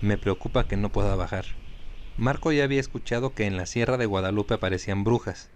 Me 0.00 0.18
preocupa 0.18 0.66
que 0.66 0.76
no 0.76 0.90
pueda 0.90 1.14
bajar. 1.14 1.44
Marco 2.16 2.50
ya 2.50 2.64
había 2.64 2.80
escuchado 2.80 3.34
que 3.34 3.46
en 3.46 3.56
la 3.56 3.66
Sierra 3.66 3.96
de 3.96 4.06
Guadalupe 4.06 4.54
aparecían 4.54 5.04
brujas. 5.04 5.48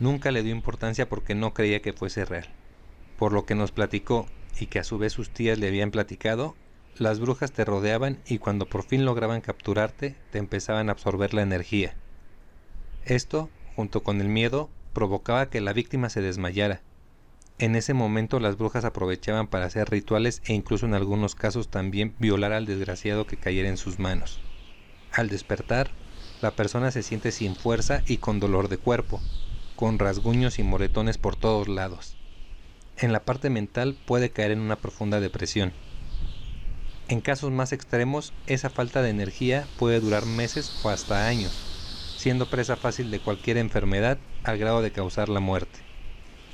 Nunca 0.00 0.32
le 0.32 0.42
dio 0.42 0.52
importancia 0.52 1.08
porque 1.08 1.34
no 1.34 1.54
creía 1.54 1.80
que 1.80 1.92
fuese 1.92 2.24
real. 2.24 2.48
Por 3.18 3.32
lo 3.32 3.46
que 3.46 3.54
nos 3.54 3.70
platicó, 3.70 4.26
y 4.58 4.66
que 4.66 4.80
a 4.80 4.84
su 4.84 4.98
vez 4.98 5.12
sus 5.12 5.30
tías 5.30 5.58
le 5.58 5.68
habían 5.68 5.92
platicado, 5.92 6.56
las 6.98 7.20
brujas 7.20 7.52
te 7.52 7.64
rodeaban 7.64 8.18
y 8.26 8.38
cuando 8.38 8.66
por 8.66 8.82
fin 8.82 9.04
lograban 9.04 9.40
capturarte, 9.40 10.16
te 10.30 10.38
empezaban 10.38 10.88
a 10.88 10.92
absorber 10.92 11.34
la 11.34 11.42
energía. 11.42 11.94
Esto, 13.04 13.48
junto 13.76 14.02
con 14.02 14.20
el 14.20 14.28
miedo, 14.28 14.70
provocaba 14.92 15.48
que 15.50 15.60
la 15.60 15.72
víctima 15.72 16.10
se 16.10 16.20
desmayara, 16.20 16.82
en 17.58 17.76
ese 17.76 17.94
momento 17.94 18.40
las 18.40 18.56
brujas 18.56 18.84
aprovechaban 18.84 19.46
para 19.46 19.66
hacer 19.66 19.88
rituales 19.90 20.42
e 20.44 20.52
incluso 20.52 20.86
en 20.86 20.94
algunos 20.94 21.34
casos 21.34 21.68
también 21.68 22.14
violar 22.18 22.52
al 22.52 22.66
desgraciado 22.66 23.26
que 23.26 23.36
cayera 23.36 23.68
en 23.68 23.76
sus 23.76 23.98
manos. 23.98 24.40
Al 25.12 25.28
despertar, 25.28 25.90
la 26.40 26.56
persona 26.56 26.90
se 26.90 27.02
siente 27.02 27.30
sin 27.30 27.54
fuerza 27.54 28.02
y 28.06 28.16
con 28.16 28.40
dolor 28.40 28.68
de 28.68 28.78
cuerpo, 28.78 29.20
con 29.76 29.98
rasguños 29.98 30.58
y 30.58 30.62
moretones 30.62 31.18
por 31.18 31.36
todos 31.36 31.68
lados. 31.68 32.16
En 32.96 33.12
la 33.12 33.24
parte 33.24 33.50
mental 33.50 33.96
puede 34.06 34.30
caer 34.30 34.50
en 34.50 34.60
una 34.60 34.76
profunda 34.76 35.20
depresión. 35.20 35.72
En 37.08 37.20
casos 37.20 37.50
más 37.50 37.72
extremos, 37.72 38.32
esa 38.46 38.70
falta 38.70 39.02
de 39.02 39.10
energía 39.10 39.66
puede 39.76 40.00
durar 40.00 40.24
meses 40.24 40.72
o 40.82 40.88
hasta 40.88 41.26
años, 41.28 41.52
siendo 42.16 42.46
presa 42.46 42.76
fácil 42.76 43.10
de 43.10 43.20
cualquier 43.20 43.58
enfermedad 43.58 44.18
al 44.44 44.58
grado 44.58 44.82
de 44.82 44.92
causar 44.92 45.28
la 45.28 45.40
muerte. 45.40 45.91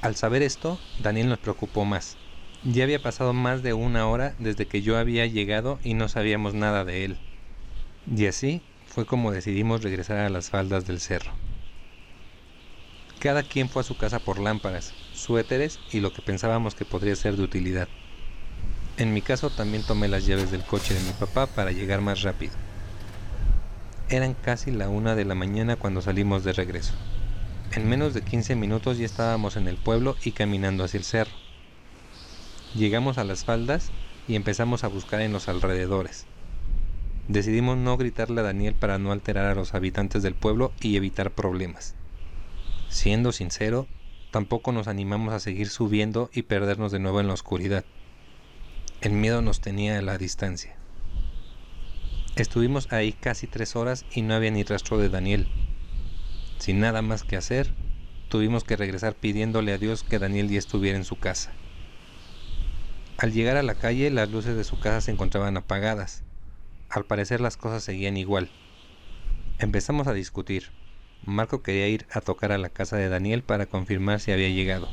Al 0.00 0.14
saber 0.14 0.43
esto, 0.43 0.78
Daniel 1.02 1.28
nos 1.28 1.40
preocupó 1.40 1.85
más. 1.85 2.17
Ya 2.62 2.85
había 2.85 3.02
pasado 3.02 3.33
más 3.33 3.64
de 3.64 3.73
una 3.73 4.07
hora 4.07 4.35
desde 4.38 4.67
que 4.67 4.81
yo 4.81 4.97
había 4.97 5.26
llegado 5.26 5.81
y 5.83 5.95
no 5.95 6.09
sabíamos 6.09 6.55
nada 6.55 6.85
de 6.85 7.05
él. 7.05 7.19
Y 8.14 8.26
así 8.26 8.62
fue 8.87 9.07
como 9.07 9.33
decidimos 9.33 9.83
regresar 9.83 10.19
a 10.19 10.28
las 10.28 10.50
faldas 10.50 10.87
del 10.87 11.00
cerro. 11.00 11.33
Cada 13.19 13.43
quien 13.43 13.69
fue 13.69 13.81
a 13.81 13.85
su 13.85 13.97
casa 13.97 14.21
por 14.21 14.38
lámparas, 14.38 14.95
suéteres 15.12 15.81
y 15.93 15.99
lo 15.99 16.12
que 16.12 16.23
pensábamos 16.23 16.76
que 16.76 16.85
podría 16.85 17.17
ser 17.17 17.37
de 17.37 17.43
utilidad. 17.43 17.88
En 18.99 19.12
mi 19.12 19.21
caso 19.21 19.50
también 19.50 19.83
tomé 19.83 20.07
las 20.07 20.26
llaves 20.26 20.52
del 20.52 20.62
coche 20.62 20.95
de 20.95 21.00
mi 21.00 21.12
papá 21.12 21.47
para 21.47 21.73
llegar 21.73 22.00
más 22.00 22.23
rápido. 22.23 22.52
Eran 24.09 24.35
casi 24.35 24.71
la 24.71 24.88
una 24.88 25.17
de 25.17 25.25
la 25.25 25.35
mañana 25.35 25.75
cuando 25.75 26.02
salimos 26.02 26.45
de 26.45 26.52
regreso. 26.52 26.95
En 27.73 27.87
menos 27.87 28.15
de 28.15 28.23
15 28.23 28.57
minutos 28.57 28.97
ya 28.97 29.05
estábamos 29.05 29.57
en 29.57 29.69
el 29.69 29.77
pueblo 29.77 30.17
y 30.25 30.33
caminando 30.33 30.85
hacia 30.85 30.99
el 30.99 31.05
cerro. 31.05 31.33
Llegamos 32.75 33.19
a 33.19 33.25
las 33.25 33.45
faldas 33.45 33.91
y 34.27 34.37
empezamos 34.37 34.85
a 34.85 34.89
buscar 34.89 35.21
en 35.21 35.33
los 35.33 35.49
alrededores. 35.49 36.27
Decidimos 37.29 37.77
no 37.77 37.99
gritarle 37.99 38.41
a 38.41 38.45
Daniel 38.45 38.75
para 38.75 38.99
no 38.99 39.13
alterar 39.13 39.45
a 39.47 39.55
los 39.55 39.75
habitantes 39.75 40.23
del 40.23 40.35
pueblo 40.35 40.73
y 40.81 40.97
evitar 40.97 41.31
problemas. 41.33 41.95
Siendo 42.89 43.33
sincero, 43.33 43.87
tampoco 44.31 44.73
nos 44.73 44.89
animamos 44.89 45.35
a 45.35 45.41
seguir 45.41 45.69
subiendo 45.69 46.31
y 46.33 46.43
perdernos 46.43 46.91
de 46.91 47.01
nuevo 47.01 47.21
en 47.21 47.27
la 47.27 47.35
oscuridad. 47.35 47.85
El 49.03 49.13
miedo 49.13 49.43
nos 49.43 49.61
tenía 49.61 49.99
a 49.99 50.03
la 50.03 50.17
distancia. 50.17 50.75
Estuvimos 52.35 52.91
ahí 52.93 53.13
casi 53.13 53.47
tres 53.47 53.77
horas 53.77 54.07
y 54.11 54.23
no 54.23 54.35
había 54.35 54.51
ni 54.51 54.63
rastro 54.63 54.97
de 54.97 55.11
Daniel, 55.11 55.49
sin 56.59 56.81
nada 56.81 57.03
más 57.03 57.25
que 57.25 57.37
hacer, 57.37 57.73
tuvimos 58.29 58.65
que 58.65 58.77
regresar 58.77 59.15
pidiéndole 59.15 59.73
a 59.73 59.79
Dios 59.79 60.03
que 60.03 60.19
Daniel 60.19 60.49
ya 60.49 60.59
estuviera 60.59 60.99
en 60.99 61.05
su 61.05 61.19
casa. 61.19 61.53
Al 63.17 63.33
llegar 63.33 63.57
a 63.57 63.62
la 63.62 63.75
calle, 63.75 64.11
las 64.11 64.31
luces 64.31 64.57
de 64.57 64.65
su 64.65 64.79
casa 64.79 65.00
se 65.00 65.11
encontraban 65.11 65.57
apagadas. 65.57 66.23
Al 66.88 67.05
parecer 67.05 67.41
las 67.41 67.57
cosas 67.57 67.83
seguían 67.83 68.17
igual. 68.17 68.49
Empezamos 69.59 70.07
a 70.07 70.12
discutir. 70.12 70.71
Marco 71.25 71.62
quería 71.62 71.88
ir 71.88 72.07
a 72.12 72.21
tocar 72.21 72.53
a 72.53 72.59
la 72.59 72.69
casa 72.69 72.97
de 72.97 73.09
Daniel 73.09 73.43
para 73.43 73.67
confirmar 73.67 74.21
si 74.21 74.31
había 74.31 74.49
llegado, 74.49 74.88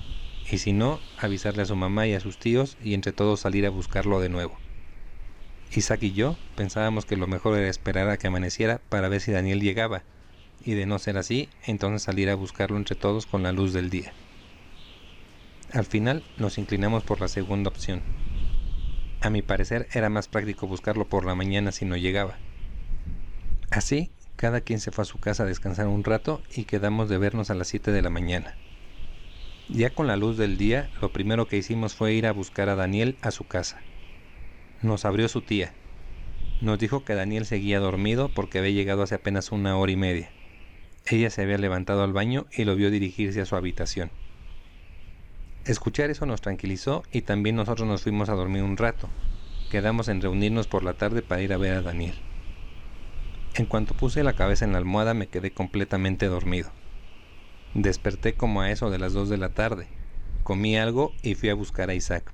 y 0.49 0.57
si 0.57 0.73
no, 0.73 0.99
avisarle 1.19 1.61
a 1.61 1.65
su 1.65 1.75
mamá 1.75 2.07
y 2.07 2.13
a 2.13 2.19
sus 2.19 2.39
tíos 2.39 2.77
y 2.83 2.95
entre 2.95 3.13
todos 3.13 3.41
salir 3.41 3.65
a 3.65 3.69
buscarlo 3.69 4.19
de 4.19 4.29
nuevo. 4.29 4.57
Isaac 5.71 6.03
y 6.03 6.13
yo 6.13 6.35
pensábamos 6.55 7.05
que 7.05 7.17
lo 7.17 7.27
mejor 7.27 7.57
era 7.57 7.69
esperar 7.69 8.09
a 8.09 8.17
que 8.17 8.27
amaneciera 8.27 8.81
para 8.89 9.07
ver 9.07 9.21
si 9.21 9.31
Daniel 9.31 9.61
llegaba, 9.61 10.03
y 10.63 10.73
de 10.73 10.85
no 10.85 10.99
ser 10.99 11.17
así, 11.17 11.49
entonces 11.65 12.03
salir 12.03 12.29
a 12.29 12.35
buscarlo 12.35 12.77
entre 12.77 12.95
todos 12.95 13.25
con 13.25 13.43
la 13.43 13.51
luz 13.51 13.73
del 13.73 13.89
día. 13.89 14.13
Al 15.73 15.85
final 15.85 16.23
nos 16.37 16.57
inclinamos 16.57 17.03
por 17.03 17.19
la 17.21 17.27
segunda 17.27 17.69
opción. 17.69 18.01
A 19.21 19.29
mi 19.29 19.41
parecer 19.41 19.87
era 19.91 20.09
más 20.09 20.27
práctico 20.27 20.67
buscarlo 20.67 21.07
por 21.07 21.25
la 21.25 21.35
mañana 21.35 21.71
si 21.71 21.83
no 21.85 21.97
llegaba. 21.97 22.37
Así, 23.71 24.11
cada 24.35 24.61
quien 24.61 24.79
se 24.79 24.91
fue 24.91 25.01
a 25.01 25.05
su 25.05 25.19
casa 25.19 25.43
a 25.43 25.47
descansar 25.47 25.87
un 25.87 26.03
rato 26.03 26.41
y 26.55 26.65
quedamos 26.65 27.09
de 27.09 27.17
vernos 27.17 27.49
a 27.49 27.55
las 27.55 27.67
7 27.67 27.91
de 27.91 28.01
la 28.01 28.09
mañana. 28.09 28.55
Ya 29.67 29.89
con 29.89 30.05
la 30.05 30.15
luz 30.15 30.37
del 30.37 30.57
día, 30.57 30.91
lo 31.01 31.11
primero 31.11 31.47
que 31.47 31.57
hicimos 31.57 31.95
fue 31.95 32.13
ir 32.13 32.27
a 32.27 32.31
buscar 32.31 32.69
a 32.69 32.75
Daniel 32.75 33.17
a 33.21 33.31
su 33.31 33.45
casa. 33.47 33.81
Nos 34.81 35.05
abrió 35.05 35.27
su 35.27 35.41
tía. 35.41 35.73
Nos 36.61 36.77
dijo 36.77 37.03
que 37.03 37.15
Daniel 37.15 37.45
seguía 37.45 37.79
dormido 37.79 38.29
porque 38.29 38.59
había 38.59 38.71
llegado 38.71 39.01
hace 39.01 39.15
apenas 39.15 39.51
una 39.51 39.75
hora 39.77 39.91
y 39.91 39.95
media. 39.95 40.34
Ella 41.07 41.29
se 41.29 41.43
había 41.43 41.59
levantado 41.59 42.03
al 42.03 42.13
baño 42.13 42.47
y 42.51 42.63
lo 42.63 42.75
vio 42.75 42.89
dirigirse 42.89 43.39
a 43.39 43.45
su 43.45 43.55
habitación. 43.55 44.11
Escuchar 45.63 46.09
eso 46.09 46.25
nos 46.25 46.41
tranquilizó 46.41 47.03
y 47.11 47.21
también 47.21 47.55
nosotros 47.55 47.87
nos 47.87 48.01
fuimos 48.01 48.29
a 48.29 48.33
dormir 48.33 48.63
un 48.63 48.77
rato. 48.77 49.09
Quedamos 49.69 50.07
en 50.07 50.21
reunirnos 50.21 50.67
por 50.67 50.83
la 50.83 50.93
tarde 50.93 51.21
para 51.21 51.41
ir 51.41 51.53
a 51.53 51.57
ver 51.57 51.73
a 51.73 51.81
Daniel. 51.81 52.15
En 53.53 53.65
cuanto 53.67 53.93
puse 53.95 54.23
la 54.23 54.33
cabeza 54.33 54.65
en 54.65 54.71
la 54.71 54.79
almohada 54.79 55.13
me 55.13 55.27
quedé 55.27 55.51
completamente 55.51 56.27
dormido. 56.27 56.71
Desperté 57.73 58.33
como 58.33 58.61
a 58.61 58.71
eso 58.71 58.89
de 58.89 58.99
las 58.99 59.13
2 59.13 59.29
de 59.29 59.37
la 59.37 59.49
tarde. 59.49 59.87
Comí 60.43 60.77
algo 60.77 61.13
y 61.21 61.35
fui 61.35 61.49
a 61.49 61.55
buscar 61.55 61.89
a 61.89 61.95
Isaac. 61.95 62.33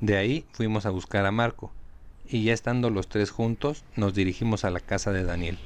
De 0.00 0.16
ahí 0.16 0.46
fuimos 0.52 0.84
a 0.84 0.90
buscar 0.90 1.26
a 1.26 1.32
Marco, 1.32 1.72
y 2.24 2.44
ya 2.44 2.52
estando 2.52 2.90
los 2.90 3.08
tres 3.08 3.30
juntos 3.30 3.84
nos 3.96 4.14
dirigimos 4.14 4.64
a 4.64 4.70
la 4.70 4.80
casa 4.80 5.12
de 5.12 5.24
Daniel. 5.24 5.58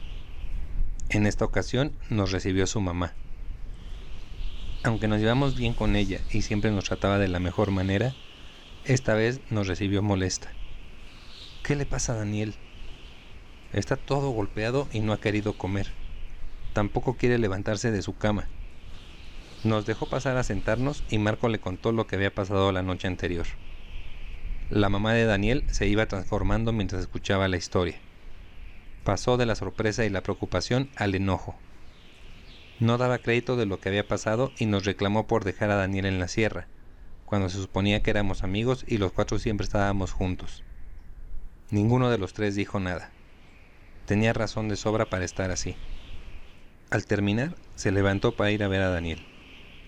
En 1.08 1.26
esta 1.26 1.44
ocasión 1.44 1.92
nos 2.10 2.32
recibió 2.32 2.66
su 2.66 2.80
mamá. 2.80 3.14
Aunque 4.82 5.06
nos 5.06 5.20
llevamos 5.20 5.54
bien 5.54 5.72
con 5.72 5.94
ella 5.94 6.20
y 6.32 6.42
siempre 6.42 6.72
nos 6.72 6.86
trataba 6.86 7.18
de 7.18 7.28
la 7.28 7.38
mejor 7.38 7.70
manera, 7.70 8.14
esta 8.84 9.14
vez 9.14 9.40
nos 9.50 9.68
recibió 9.68 10.02
molesta. 10.02 10.52
¿Qué 11.62 11.76
le 11.76 11.86
pasa 11.86 12.12
a 12.12 12.16
Daniel? 12.16 12.54
Está 13.72 13.96
todo 13.96 14.30
golpeado 14.30 14.88
y 14.92 15.00
no 15.00 15.12
ha 15.12 15.20
querido 15.20 15.52
comer. 15.52 15.86
Tampoco 16.72 17.16
quiere 17.16 17.38
levantarse 17.38 17.92
de 17.92 18.02
su 18.02 18.16
cama. 18.16 18.48
Nos 19.62 19.86
dejó 19.86 20.06
pasar 20.06 20.36
a 20.36 20.42
sentarnos 20.42 21.04
y 21.08 21.18
Marco 21.18 21.48
le 21.48 21.60
contó 21.60 21.92
lo 21.92 22.06
que 22.06 22.16
había 22.16 22.34
pasado 22.34 22.72
la 22.72 22.82
noche 22.82 23.06
anterior. 23.06 23.46
La 24.70 24.88
mamá 24.88 25.14
de 25.14 25.25
Daniel 25.25 25.64
se 25.70 25.86
iba 25.86 26.06
transformando 26.06 26.72
mientras 26.72 27.00
escuchaba 27.00 27.46
la 27.46 27.56
historia. 27.56 28.05
Pasó 29.06 29.38
de 29.38 29.46
la 29.46 29.54
sorpresa 29.54 30.04
y 30.04 30.10
la 30.10 30.22
preocupación 30.22 30.90
al 30.96 31.14
enojo. 31.14 31.56
No 32.78 32.98
daba 32.98 33.16
crédito 33.16 33.56
de 33.56 33.64
lo 33.64 33.80
que 33.80 33.88
había 33.88 34.06
pasado 34.06 34.52
y 34.58 34.66
nos 34.66 34.84
reclamó 34.84 35.26
por 35.26 35.44
dejar 35.44 35.70
a 35.70 35.76
Daniel 35.76 36.04
en 36.04 36.18
la 36.18 36.28
sierra, 36.28 36.66
cuando 37.25 37.48
se 37.48 37.56
suponía 37.56 38.02
que 38.02 38.10
éramos 38.10 38.42
amigos 38.42 38.84
y 38.86 38.98
los 38.98 39.12
cuatro 39.12 39.38
siempre 39.38 39.64
estábamos 39.64 40.12
juntos. 40.12 40.62
Ninguno 41.70 42.10
de 42.10 42.18
los 42.18 42.34
tres 42.34 42.54
dijo 42.54 42.80
nada. 42.80 43.10
Tenía 44.04 44.34
razón 44.34 44.68
de 44.68 44.76
sobra 44.76 45.06
para 45.06 45.25
estar 45.25 45.50
así. 45.50 45.75
Al 46.90 47.06
terminar, 47.06 47.56
se 47.76 47.92
levantó 47.92 48.36
para 48.36 48.50
ir 48.50 48.62
a 48.62 48.68
ver 48.68 48.82
a 48.82 48.90
Daniel 48.90 49.25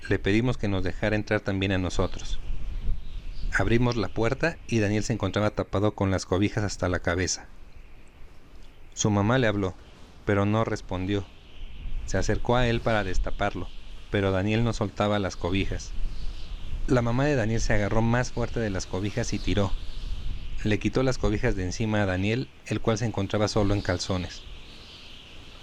le 0.08 0.18
pedimos 0.18 0.56
que 0.56 0.68
nos 0.68 0.84
dejara 0.84 1.16
entrar 1.16 1.40
también 1.40 1.72
a 1.72 1.78
nosotros. 1.78 2.40
Abrimos 3.58 3.96
la 3.96 4.08
puerta 4.08 4.56
y 4.66 4.78
Daniel 4.78 5.02
se 5.02 5.12
encontraba 5.12 5.50
tapado 5.50 5.94
con 5.94 6.10
las 6.10 6.26
cobijas 6.26 6.64
hasta 6.64 6.88
la 6.88 7.00
cabeza. 7.00 7.46
Su 8.98 9.10
mamá 9.10 9.38
le 9.38 9.46
habló, 9.46 9.74
pero 10.24 10.44
no 10.44 10.64
respondió. 10.64 11.24
Se 12.04 12.18
acercó 12.18 12.56
a 12.56 12.66
él 12.66 12.80
para 12.80 13.04
destaparlo, 13.04 13.68
pero 14.10 14.32
Daniel 14.32 14.64
no 14.64 14.72
soltaba 14.72 15.20
las 15.20 15.36
cobijas. 15.36 15.92
La 16.88 17.00
mamá 17.00 17.24
de 17.24 17.36
Daniel 17.36 17.60
se 17.60 17.74
agarró 17.74 18.02
más 18.02 18.32
fuerte 18.32 18.58
de 18.58 18.70
las 18.70 18.86
cobijas 18.86 19.32
y 19.32 19.38
tiró. 19.38 19.72
Le 20.64 20.80
quitó 20.80 21.04
las 21.04 21.16
cobijas 21.16 21.54
de 21.54 21.62
encima 21.62 22.02
a 22.02 22.06
Daniel, 22.06 22.48
el 22.66 22.80
cual 22.80 22.98
se 22.98 23.04
encontraba 23.04 23.46
solo 23.46 23.72
en 23.72 23.82
calzones. 23.82 24.42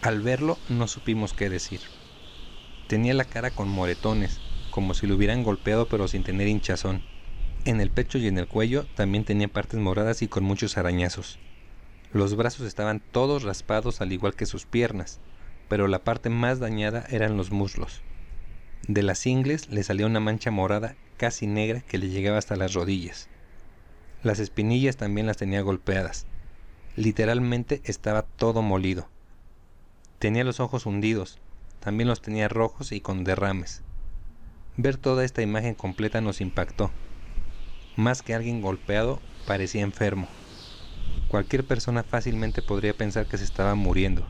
Al 0.02 0.22
verlo 0.22 0.58
no 0.70 0.88
supimos 0.88 1.34
qué 1.34 1.50
decir. 1.50 1.82
Tenía 2.88 3.14
la 3.14 3.26
cara 3.26 3.52
con 3.52 3.68
moretones, 3.68 4.40
como 4.70 4.94
si 4.94 5.08
lo 5.08 5.16
hubieran 5.16 5.44
golpeado 5.44 5.90
pero 5.90 6.08
sin 6.08 6.24
tener 6.24 6.48
hinchazón. 6.48 7.02
En 7.66 7.82
el 7.82 7.90
pecho 7.90 8.18
y 8.18 8.30
en 8.30 8.38
el 8.38 8.48
cuello 8.48 8.86
también 8.96 9.26
tenía 9.26 9.50
partes 9.50 9.82
moradas 9.82 10.22
y 10.22 10.30
con 10.30 10.46
muchos 10.46 10.78
arañazos. 10.78 11.38
Los 12.16 12.38
brazos 12.38 12.66
estaban 12.66 13.02
todos 13.12 13.44
raspados 13.44 14.00
al 14.00 14.14
igual 14.14 14.36
que 14.36 14.46
sus 14.46 14.66
piernas, 14.66 15.20
pero 15.68 15.90
la 15.90 16.06
parte 16.06 16.30
más 16.30 16.60
dañada 16.60 17.06
eran 17.10 17.36
los 17.36 17.52
muslos. 17.52 18.04
De 18.88 19.04
las 19.04 19.28
ingles 19.28 19.68
le 19.70 19.84
salía 19.84 20.06
una 20.06 20.22
mancha 20.22 20.50
morada 20.50 20.96
casi 21.18 21.46
negra 21.46 21.82
que 21.82 21.98
le 21.98 22.08
llegaba 22.08 22.38
hasta 22.38 22.56
las 22.56 22.74
rodillas. 22.74 23.28
Las 24.24 24.40
espinillas 24.40 24.96
también 24.96 25.28
las 25.28 25.36
tenía 25.36 25.60
golpeadas. 25.60 26.26
Literalmente 26.96 27.82
estaba 27.84 28.22
todo 28.22 28.62
molido. 28.62 29.10
Tenía 30.18 30.46
los 30.46 30.62
ojos 30.62 30.86
hundidos, 30.86 31.40
también 31.82 32.08
los 32.08 32.22
tenía 32.22 32.48
rojos 32.48 32.94
y 32.94 33.02
con 33.02 33.26
derrames. 33.26 33.82
Ver 34.78 34.96
toda 34.96 35.26
esta 35.26 35.42
imagen 35.42 35.76
completa 35.76 36.22
nos 36.22 36.40
impactó. 36.40 36.92
Más 37.98 38.22
que 38.22 38.34
alguien 38.34 38.62
golpeado, 38.62 39.20
parecía 39.46 39.82
enfermo. 39.82 40.30
Cualquier 41.28 41.66
persona 41.66 42.04
fácilmente 42.04 42.62
podría 42.62 42.96
pensar 42.96 43.28
que 43.28 43.38
se 43.38 43.44
estaba 43.44 43.76
muriendo. 43.76 44.28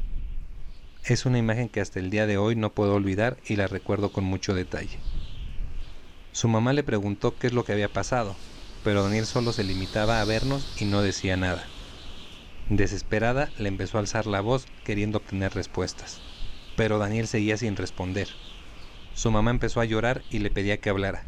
Es 1.03 1.25
una 1.25 1.37
imagen 1.37 1.69
que 1.69 1.81
hasta 1.81 1.99
el 1.99 2.09
día 2.09 2.27
de 2.27 2.37
hoy 2.37 2.55
no 2.55 2.73
puedo 2.73 2.95
olvidar 2.95 3.37
y 3.45 3.55
la 3.55 3.67
recuerdo 3.67 4.11
con 4.11 4.23
mucho 4.23 4.53
detalle. 4.53 4.99
Su 6.31 6.47
mamá 6.47 6.73
le 6.73 6.83
preguntó 6.83 7.35
qué 7.37 7.47
es 7.47 7.53
lo 7.53 7.63
que 7.63 7.73
había 7.73 7.93
pasado, 7.93 8.35
pero 8.83 9.03
Daniel 9.03 9.25
solo 9.25 9.53
se 9.53 9.63
limitaba 9.63 10.21
a 10.21 10.25
vernos 10.25 10.67
y 10.77 10.85
no 10.85 11.01
decía 11.01 11.37
nada. 11.37 11.67
Desesperada, 12.69 13.51
le 13.57 13.69
empezó 13.69 13.97
a 13.97 14.01
alzar 14.01 14.25
la 14.25 14.41
voz 14.41 14.65
queriendo 14.83 15.19
obtener 15.19 15.53
respuestas 15.53 16.21
pero 16.75 16.99
Daniel 16.99 17.27
seguía 17.27 17.57
sin 17.57 17.75
responder. 17.75 18.29
Su 19.13 19.31
mamá 19.31 19.51
empezó 19.51 19.79
a 19.79 19.85
llorar 19.85 20.23
y 20.29 20.39
le 20.39 20.49
pedía 20.49 20.77
que 20.77 20.89
hablara. 20.89 21.23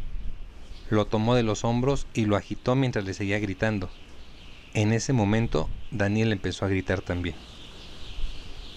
Lo 0.90 1.08
tomó 1.08 1.36
de 1.36 1.44
los 1.44 1.64
hombros 1.64 2.08
y 2.14 2.26
lo 2.26 2.36
agitó 2.36 2.76
mientras 2.76 3.06
le 3.06 3.14
seguía 3.14 3.40
gritando. 3.40 3.90
En 4.78 4.94
ese 4.94 5.12
momento, 5.12 5.68
Daniel 5.90 6.32
empezó 6.32 6.64
a 6.64 6.68
gritar 6.68 7.02
también. 7.02 7.36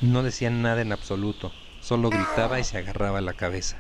No 0.01 0.23
decía 0.23 0.49
nada 0.49 0.81
en 0.81 0.93
absoluto, 0.93 1.53
solo 1.83 2.09
gritaba 2.09 2.59
y 2.59 2.65
se 2.65 2.79
agarraba 2.79 3.21
la 3.21 3.35
cabeza. 3.35 3.77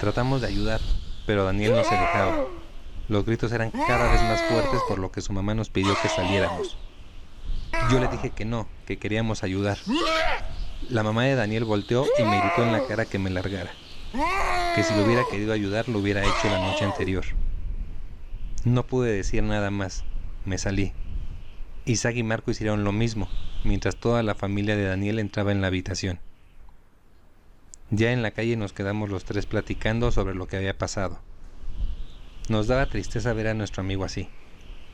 Tratamos 0.00 0.40
de 0.40 0.48
ayudar, 0.48 0.80
pero 1.24 1.44
Daniel 1.44 1.74
no 1.76 1.84
se 1.84 1.94
dejaba. 1.94 2.46
Los 3.08 3.24
gritos 3.24 3.52
eran 3.52 3.70
cada 3.70 4.10
vez 4.10 4.20
más 4.22 4.42
fuertes 4.48 4.80
por 4.88 4.98
lo 4.98 5.12
que 5.12 5.20
su 5.20 5.32
mamá 5.32 5.54
nos 5.54 5.70
pidió 5.70 5.94
que 6.02 6.08
saliéramos. 6.08 6.76
Yo 7.88 8.00
le 8.00 8.08
dije 8.08 8.30
que 8.30 8.44
no, 8.44 8.66
que 8.84 8.98
queríamos 8.98 9.44
ayudar. 9.44 9.78
La 10.90 11.04
mamá 11.04 11.22
de 11.22 11.36
Daniel 11.36 11.62
volteó 11.62 12.04
y 12.18 12.22
me 12.24 12.40
gritó 12.40 12.64
en 12.64 12.72
la 12.72 12.84
cara 12.88 13.04
que 13.04 13.20
me 13.20 13.30
largara, 13.30 13.70
que 14.74 14.82
si 14.82 14.92
lo 14.96 15.04
hubiera 15.04 15.22
querido 15.30 15.52
ayudar 15.52 15.88
lo 15.88 16.00
hubiera 16.00 16.22
hecho 16.22 16.50
la 16.50 16.58
noche 16.58 16.84
anterior. 16.84 17.24
No 18.64 18.84
pude 18.84 19.12
decir 19.12 19.44
nada 19.44 19.70
más, 19.70 20.02
me 20.44 20.58
salí. 20.58 20.92
Isaac 21.84 22.14
y 22.16 22.22
Marco 22.22 22.52
hicieron 22.52 22.84
lo 22.84 22.92
mismo, 22.92 23.28
mientras 23.64 23.96
toda 23.96 24.22
la 24.22 24.36
familia 24.36 24.76
de 24.76 24.84
Daniel 24.84 25.18
entraba 25.18 25.50
en 25.50 25.60
la 25.60 25.66
habitación. 25.66 26.20
Ya 27.90 28.12
en 28.12 28.22
la 28.22 28.30
calle 28.30 28.56
nos 28.56 28.72
quedamos 28.72 29.10
los 29.10 29.24
tres 29.24 29.46
platicando 29.46 30.12
sobre 30.12 30.36
lo 30.36 30.46
que 30.46 30.56
había 30.56 30.78
pasado. 30.78 31.18
Nos 32.48 32.68
daba 32.68 32.86
tristeza 32.86 33.32
ver 33.32 33.48
a 33.48 33.54
nuestro 33.54 33.82
amigo 33.82 34.04
así 34.04 34.28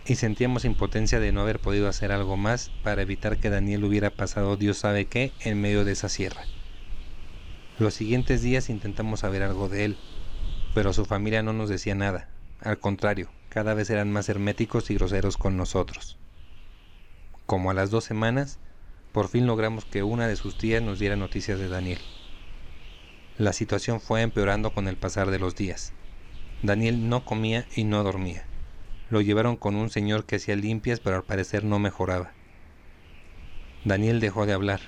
y 0.07 0.15
sentíamos 0.15 0.65
impotencia 0.65 1.21
de 1.21 1.31
no 1.31 1.43
haber 1.43 1.61
podido 1.61 1.89
hacer 1.89 2.11
algo 2.11 2.39
más 2.39 2.71
para 2.83 3.03
evitar 3.03 3.37
que 3.37 3.51
Daniel 3.51 3.85
hubiera 3.85 4.09
pasado 4.09 4.57
Dios 4.57 4.79
sabe 4.79 5.05
qué 5.05 5.33
en 5.41 5.61
medio 5.61 5.85
de 5.85 5.93
esa 5.93 6.09
sierra. 6.09 6.45
Los 7.79 7.95
siguientes 7.95 8.41
días 8.41 8.71
intentamos 8.71 9.21
saber 9.21 9.43
algo 9.43 9.69
de 9.69 9.85
él, 9.85 9.97
pero 10.75 10.95
su 10.95 11.05
familia 11.05 11.43
no 11.43 11.53
nos 11.53 11.69
decía 11.69 11.95
nada, 11.95 12.31
al 12.61 12.79
contrario, 12.79 13.29
cada 13.51 13.75
vez 13.75 13.91
eran 13.91 14.11
más 14.11 14.31
herméticos 14.31 14.91
y 14.91 14.95
groseros 14.95 15.37
con 15.37 15.59
nosotros. 15.59 16.19
Como 17.49 17.71
a 17.71 17.75
las 17.75 17.89
dos 17.89 18.05
semanas, 18.05 18.59
por 19.11 19.29
fin 19.29 19.47
logramos 19.47 19.87
que 19.87 20.03
una 20.03 20.29
de 20.29 20.37
sus 20.37 20.59
tías 20.59 20.83
nos 20.83 20.99
diera 20.99 21.17
noticias 21.17 21.59
de 21.59 21.71
Daniel. 21.71 21.99
La 23.39 23.55
situación 23.55 24.03
fue 24.03 24.21
empeorando 24.21 24.75
con 24.75 24.87
el 24.87 24.99
pasar 24.99 25.31
de 25.31 25.39
los 25.39 25.57
días. 25.57 25.95
Daniel 26.63 27.09
no 27.09 27.25
comía 27.25 27.67
y 27.75 27.85
no 27.85 28.05
dormía. 28.05 28.45
Lo 29.09 29.23
llevaron 29.23 29.57
con 29.57 29.77
un 29.77 29.89
señor 29.89 30.27
que 30.27 30.37
hacía 30.37 30.57
limpias, 30.57 31.01
pero 31.01 31.17
al 31.17 31.25
parecer 31.25 31.65
no 31.65 31.79
mejoraba. 31.79 32.35
Daniel 33.83 34.21
dejó 34.21 34.45
de 34.45 34.53
hablar. 34.53 34.81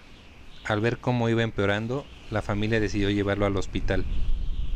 Al 0.66 0.82
ver 0.82 0.98
cómo 0.98 1.30
iba 1.30 1.42
empeorando, 1.42 2.04
la 2.30 2.42
familia 2.42 2.78
decidió 2.78 3.08
llevarlo 3.08 3.46
al 3.46 3.56
hospital. 3.56 4.04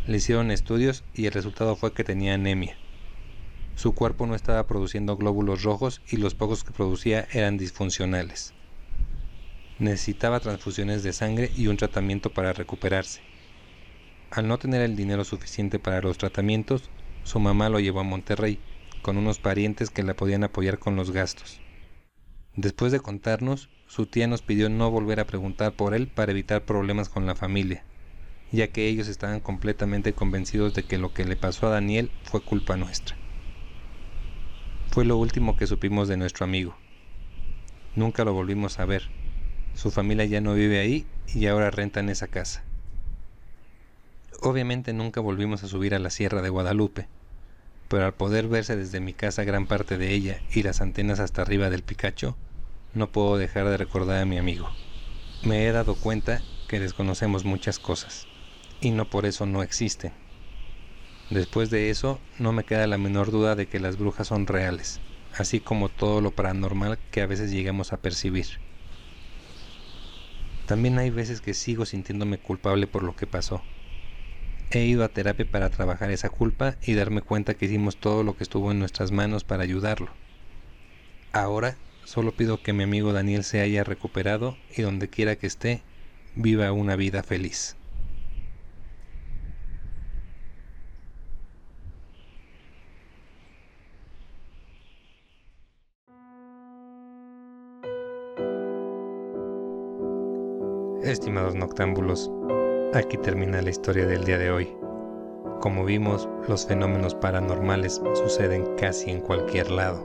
Le 0.06 0.16
hicieron 0.16 0.50
estudios 0.50 1.04
y 1.12 1.26
el 1.26 1.32
resultado 1.32 1.76
fue 1.76 1.92
que 1.92 2.02
tenía 2.02 2.32
anemia. 2.32 2.78
Su 3.84 3.92
cuerpo 3.92 4.26
no 4.26 4.34
estaba 4.34 4.66
produciendo 4.66 5.14
glóbulos 5.14 5.62
rojos 5.62 6.00
y 6.08 6.16
los 6.16 6.34
pocos 6.34 6.64
que 6.64 6.72
producía 6.72 7.28
eran 7.32 7.58
disfuncionales. 7.58 8.54
Necesitaba 9.78 10.40
transfusiones 10.40 11.02
de 11.02 11.12
sangre 11.12 11.50
y 11.54 11.66
un 11.66 11.76
tratamiento 11.76 12.32
para 12.32 12.54
recuperarse. 12.54 13.20
Al 14.30 14.48
no 14.48 14.56
tener 14.56 14.80
el 14.80 14.96
dinero 14.96 15.22
suficiente 15.22 15.78
para 15.78 16.00
los 16.00 16.16
tratamientos, 16.16 16.88
su 17.24 17.40
mamá 17.40 17.68
lo 17.68 17.78
llevó 17.78 18.00
a 18.00 18.04
Monterrey, 18.04 18.58
con 19.02 19.18
unos 19.18 19.38
parientes 19.38 19.90
que 19.90 20.02
la 20.02 20.14
podían 20.14 20.44
apoyar 20.44 20.78
con 20.78 20.96
los 20.96 21.10
gastos. 21.10 21.60
Después 22.56 22.90
de 22.90 23.00
contarnos, 23.00 23.68
su 23.86 24.06
tía 24.06 24.26
nos 24.26 24.40
pidió 24.40 24.70
no 24.70 24.90
volver 24.90 25.20
a 25.20 25.26
preguntar 25.26 25.74
por 25.74 25.92
él 25.92 26.08
para 26.08 26.32
evitar 26.32 26.64
problemas 26.64 27.10
con 27.10 27.26
la 27.26 27.34
familia, 27.34 27.84
ya 28.50 28.68
que 28.68 28.88
ellos 28.88 29.08
estaban 29.08 29.40
completamente 29.40 30.14
convencidos 30.14 30.72
de 30.72 30.84
que 30.84 30.96
lo 30.96 31.12
que 31.12 31.26
le 31.26 31.36
pasó 31.36 31.66
a 31.66 31.72
Daniel 31.72 32.10
fue 32.22 32.40
culpa 32.40 32.78
nuestra. 32.78 33.18
Fue 34.94 35.04
lo 35.04 35.16
último 35.16 35.56
que 35.56 35.66
supimos 35.66 36.06
de 36.06 36.16
nuestro 36.16 36.44
amigo. 36.44 36.76
Nunca 37.96 38.24
lo 38.24 38.32
volvimos 38.32 38.78
a 38.78 38.84
ver. 38.84 39.10
Su 39.74 39.90
familia 39.90 40.24
ya 40.24 40.40
no 40.40 40.54
vive 40.54 40.78
ahí 40.78 41.04
y 41.34 41.48
ahora 41.48 41.72
rentan 41.72 42.10
esa 42.10 42.28
casa. 42.28 42.62
Obviamente 44.40 44.92
nunca 44.92 45.20
volvimos 45.20 45.64
a 45.64 45.66
subir 45.66 45.96
a 45.96 45.98
la 45.98 46.10
Sierra 46.10 46.42
de 46.42 46.48
Guadalupe, 46.48 47.08
pero 47.88 48.04
al 48.04 48.14
poder 48.14 48.46
verse 48.46 48.76
desde 48.76 49.00
mi 49.00 49.14
casa 49.14 49.42
gran 49.42 49.66
parte 49.66 49.98
de 49.98 50.14
ella 50.14 50.40
y 50.52 50.62
las 50.62 50.80
antenas 50.80 51.18
hasta 51.18 51.42
arriba 51.42 51.70
del 51.70 51.82
Picacho, 51.82 52.36
no 52.94 53.08
puedo 53.08 53.36
dejar 53.36 53.68
de 53.68 53.76
recordar 53.76 54.22
a 54.22 54.26
mi 54.26 54.38
amigo. 54.38 54.70
Me 55.42 55.66
he 55.66 55.72
dado 55.72 55.96
cuenta 55.96 56.40
que 56.68 56.78
desconocemos 56.78 57.44
muchas 57.44 57.80
cosas, 57.80 58.28
y 58.80 58.92
no 58.92 59.10
por 59.10 59.26
eso 59.26 59.44
no 59.44 59.64
existen. 59.64 60.12
Después 61.30 61.70
de 61.70 61.90
eso, 61.90 62.20
no 62.38 62.52
me 62.52 62.64
queda 62.64 62.86
la 62.86 62.98
menor 62.98 63.30
duda 63.30 63.54
de 63.56 63.66
que 63.66 63.80
las 63.80 63.96
brujas 63.96 64.28
son 64.28 64.46
reales, 64.46 65.00
así 65.32 65.60
como 65.60 65.88
todo 65.88 66.20
lo 66.20 66.32
paranormal 66.32 66.98
que 67.10 67.22
a 67.22 67.26
veces 67.26 67.50
llegamos 67.50 67.92
a 67.92 67.96
percibir. 67.98 68.46
También 70.66 70.98
hay 70.98 71.10
veces 71.10 71.40
que 71.40 71.54
sigo 71.54 71.86
sintiéndome 71.86 72.38
culpable 72.38 72.86
por 72.86 73.02
lo 73.02 73.16
que 73.16 73.26
pasó. 73.26 73.64
He 74.70 74.84
ido 74.84 75.04
a 75.04 75.08
terapia 75.08 75.46
para 75.50 75.70
trabajar 75.70 76.10
esa 76.10 76.30
culpa 76.30 76.76
y 76.82 76.94
darme 76.94 77.22
cuenta 77.22 77.54
que 77.54 77.66
hicimos 77.66 77.96
todo 77.98 78.22
lo 78.22 78.36
que 78.36 78.44
estuvo 78.44 78.70
en 78.70 78.78
nuestras 78.78 79.12
manos 79.12 79.44
para 79.44 79.62
ayudarlo. 79.62 80.10
Ahora 81.32 81.78
solo 82.04 82.32
pido 82.32 82.62
que 82.62 82.72
mi 82.72 82.84
amigo 82.84 83.12
Daniel 83.12 83.44
se 83.44 83.60
haya 83.60 83.84
recuperado 83.84 84.58
y 84.74 84.82
donde 84.82 85.08
quiera 85.08 85.36
que 85.36 85.46
esté, 85.46 85.82
viva 86.34 86.70
una 86.72 86.96
vida 86.96 87.22
feliz. 87.22 87.76
Noctámbulos, 101.34 102.30
aquí 102.94 103.16
termina 103.16 103.60
la 103.60 103.70
historia 103.70 104.06
del 104.06 104.22
día 104.24 104.38
de 104.38 104.52
hoy. 104.52 104.72
Como 105.60 105.84
vimos, 105.84 106.28
los 106.48 106.64
fenómenos 106.64 107.16
paranormales 107.16 108.00
suceden 108.14 108.64
casi 108.76 109.10
en 109.10 109.20
cualquier 109.20 109.72
lado. 109.72 110.00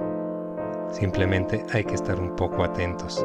Simplemente 0.90 1.64
hay 1.72 1.84
que 1.84 1.94
estar 1.94 2.20
un 2.20 2.36
poco 2.36 2.64
atentos. 2.64 3.24